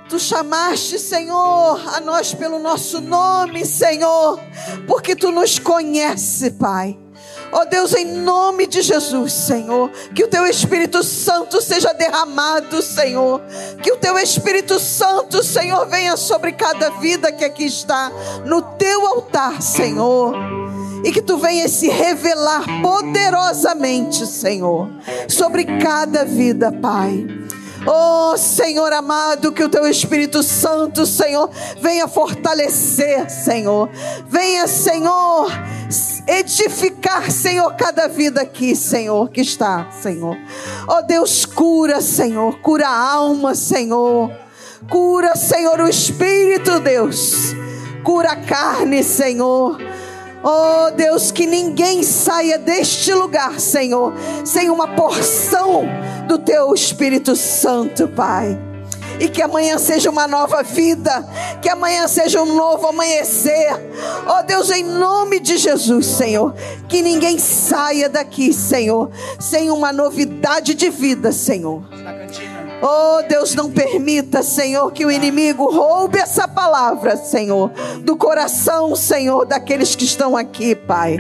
Tu 0.09 0.18
chamaste, 0.18 0.99
Senhor, 0.99 1.81
a 1.95 2.01
nós 2.01 2.35
pelo 2.35 2.59
nosso 2.59 3.01
nome, 3.01 3.64
Senhor, 3.64 4.41
porque 4.89 5.14
tu 5.14 5.31
nos 5.31 5.59
conhece, 5.59 6.51
Pai. 6.51 6.99
Oh 7.57 7.64
Deus, 7.64 7.94
em 7.94 8.05
nome 8.05 8.66
de 8.66 8.82
Jesus, 8.82 9.32
Senhor, 9.32 9.88
que 10.12 10.24
o 10.24 10.28
teu 10.28 10.44
Espírito 10.44 11.05
Santo 11.05 11.62
seja 11.62 11.92
derramado, 11.94 12.82
Senhor. 12.82 13.40
Que 13.80 13.92
o 13.92 13.96
teu 13.96 14.18
Espírito 14.18 14.80
Santo, 14.80 15.40
Senhor, 15.40 15.86
venha 15.86 16.16
sobre 16.16 16.50
cada 16.50 16.90
vida 16.98 17.30
que 17.30 17.44
aqui 17.44 17.64
está 17.66 18.11
no 18.44 18.61
teu 18.61 19.07
altar, 19.07 19.62
Senhor. 19.62 20.34
E 21.05 21.12
que 21.12 21.22
tu 21.22 21.36
venhas 21.36 21.70
se 21.70 21.88
revelar 21.88 22.64
poderosamente, 22.82 24.26
Senhor, 24.26 24.90
sobre 25.28 25.64
cada 25.78 26.24
vida, 26.24 26.72
Pai. 26.72 27.24
Oh 27.86 28.36
Senhor 28.36 28.92
amado, 28.92 29.52
que 29.52 29.62
o 29.62 29.68
teu 29.68 29.86
Espírito 29.86 30.42
Santo, 30.42 31.07
Senhor, 31.07 31.50
venha 31.80 32.09
fortalecer, 32.09 33.30
Senhor. 33.30 33.90
Venha, 34.26 34.66
Senhor, 34.66 35.48
edificar, 36.39 37.30
Senhor, 37.30 37.74
cada 37.74 38.09
vida 38.09 38.43
aqui, 38.43 38.74
Senhor, 38.74 39.30
que 39.30 39.41
está, 39.41 39.91
Senhor. 39.91 40.37
Oh 40.89 41.03
Deus, 41.03 41.45
cura, 41.45 42.01
Senhor, 42.01 42.59
cura 42.61 42.89
a 42.89 43.12
alma, 43.12 43.55
Senhor. 43.55 44.30
Cura, 44.91 45.35
Senhor, 45.37 45.80
o 45.80 45.89
Espírito, 45.89 46.80
Deus. 46.80 47.55
cura 48.03 48.32
a 48.32 48.37
carne, 48.37 49.03
Senhor. 49.03 49.78
Oh 50.43 50.91
Deus, 50.91 51.30
que 51.30 51.47
ninguém 51.47 52.03
saia 52.03 52.59
deste 52.59 53.12
lugar, 53.14 53.59
Senhor, 53.59 54.12
sem 54.45 54.68
uma 54.68 54.89
porção 54.89 55.85
do 56.28 56.39
Teu 56.39 56.74
Espírito 56.74 57.35
Santo, 57.35 58.07
Pai 58.09 58.74
e 59.20 59.28
que 59.28 59.42
amanhã 59.42 59.78
seja 59.78 60.10
uma 60.10 60.26
nova 60.26 60.62
vida, 60.62 61.26
que 61.62 61.68
amanhã 61.68 62.06
seja 62.08 62.42
um 62.42 62.54
novo 62.54 62.86
amanhecer. 62.86 63.68
Ó 64.26 64.40
oh 64.40 64.42
Deus, 64.42 64.70
em 64.70 64.84
nome 64.84 65.40
de 65.40 65.56
Jesus, 65.56 66.06
Senhor, 66.06 66.54
que 66.88 67.02
ninguém 67.02 67.38
saia 67.38 68.08
daqui, 68.08 68.52
Senhor, 68.52 69.10
sem 69.38 69.70
uma 69.70 69.92
novidade 69.92 70.74
de 70.74 70.90
vida, 70.90 71.32
Senhor. 71.32 71.82
Oh 72.82 73.22
Deus, 73.28 73.54
não 73.54 73.70
permita, 73.70 74.42
Senhor, 74.42 74.92
que 74.92 75.06
o 75.06 75.10
inimigo 75.10 75.70
roube 75.70 76.18
essa 76.18 76.46
palavra, 76.46 77.16
Senhor, 77.16 77.70
do 78.00 78.16
coração, 78.16 78.94
Senhor, 78.94 79.46
daqueles 79.46 79.94
que 79.94 80.04
estão 80.04 80.36
aqui, 80.36 80.74
Pai. 80.74 81.16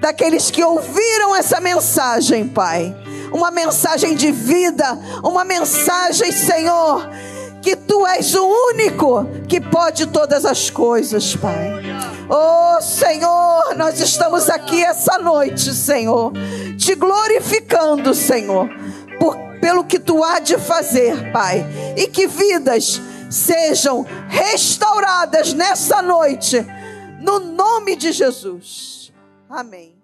Daqueles 0.00 0.50
que 0.50 0.62
ouviram 0.62 1.34
essa 1.34 1.60
mensagem, 1.60 2.46
Pai 2.46 2.94
uma 3.32 3.50
mensagem 3.50 4.14
de 4.14 4.30
vida, 4.32 4.98
uma 5.22 5.44
mensagem, 5.44 6.32
Senhor, 6.32 7.08
que 7.62 7.76
tu 7.76 8.06
és 8.06 8.34
o 8.34 8.44
único 8.44 9.26
que 9.48 9.60
pode 9.60 10.06
todas 10.06 10.44
as 10.44 10.70
coisas, 10.70 11.36
Pai. 11.36 11.82
Oh, 12.28 12.80
Senhor, 12.80 13.74
nós 13.76 14.00
estamos 14.00 14.48
aqui 14.48 14.82
essa 14.84 15.18
noite, 15.18 15.74
Senhor, 15.74 16.32
te 16.76 16.94
glorificando, 16.94 18.14
Senhor, 18.14 18.68
por, 19.18 19.36
pelo 19.60 19.84
que 19.84 19.98
tu 19.98 20.22
há 20.22 20.38
de 20.38 20.58
fazer, 20.58 21.32
Pai, 21.32 21.66
e 21.96 22.06
que 22.06 22.26
vidas 22.26 23.00
sejam 23.30 24.06
restauradas 24.28 25.52
nessa 25.52 26.00
noite, 26.00 26.64
no 27.20 27.40
nome 27.40 27.96
de 27.96 28.12
Jesus. 28.12 29.12
Amém. 29.48 29.97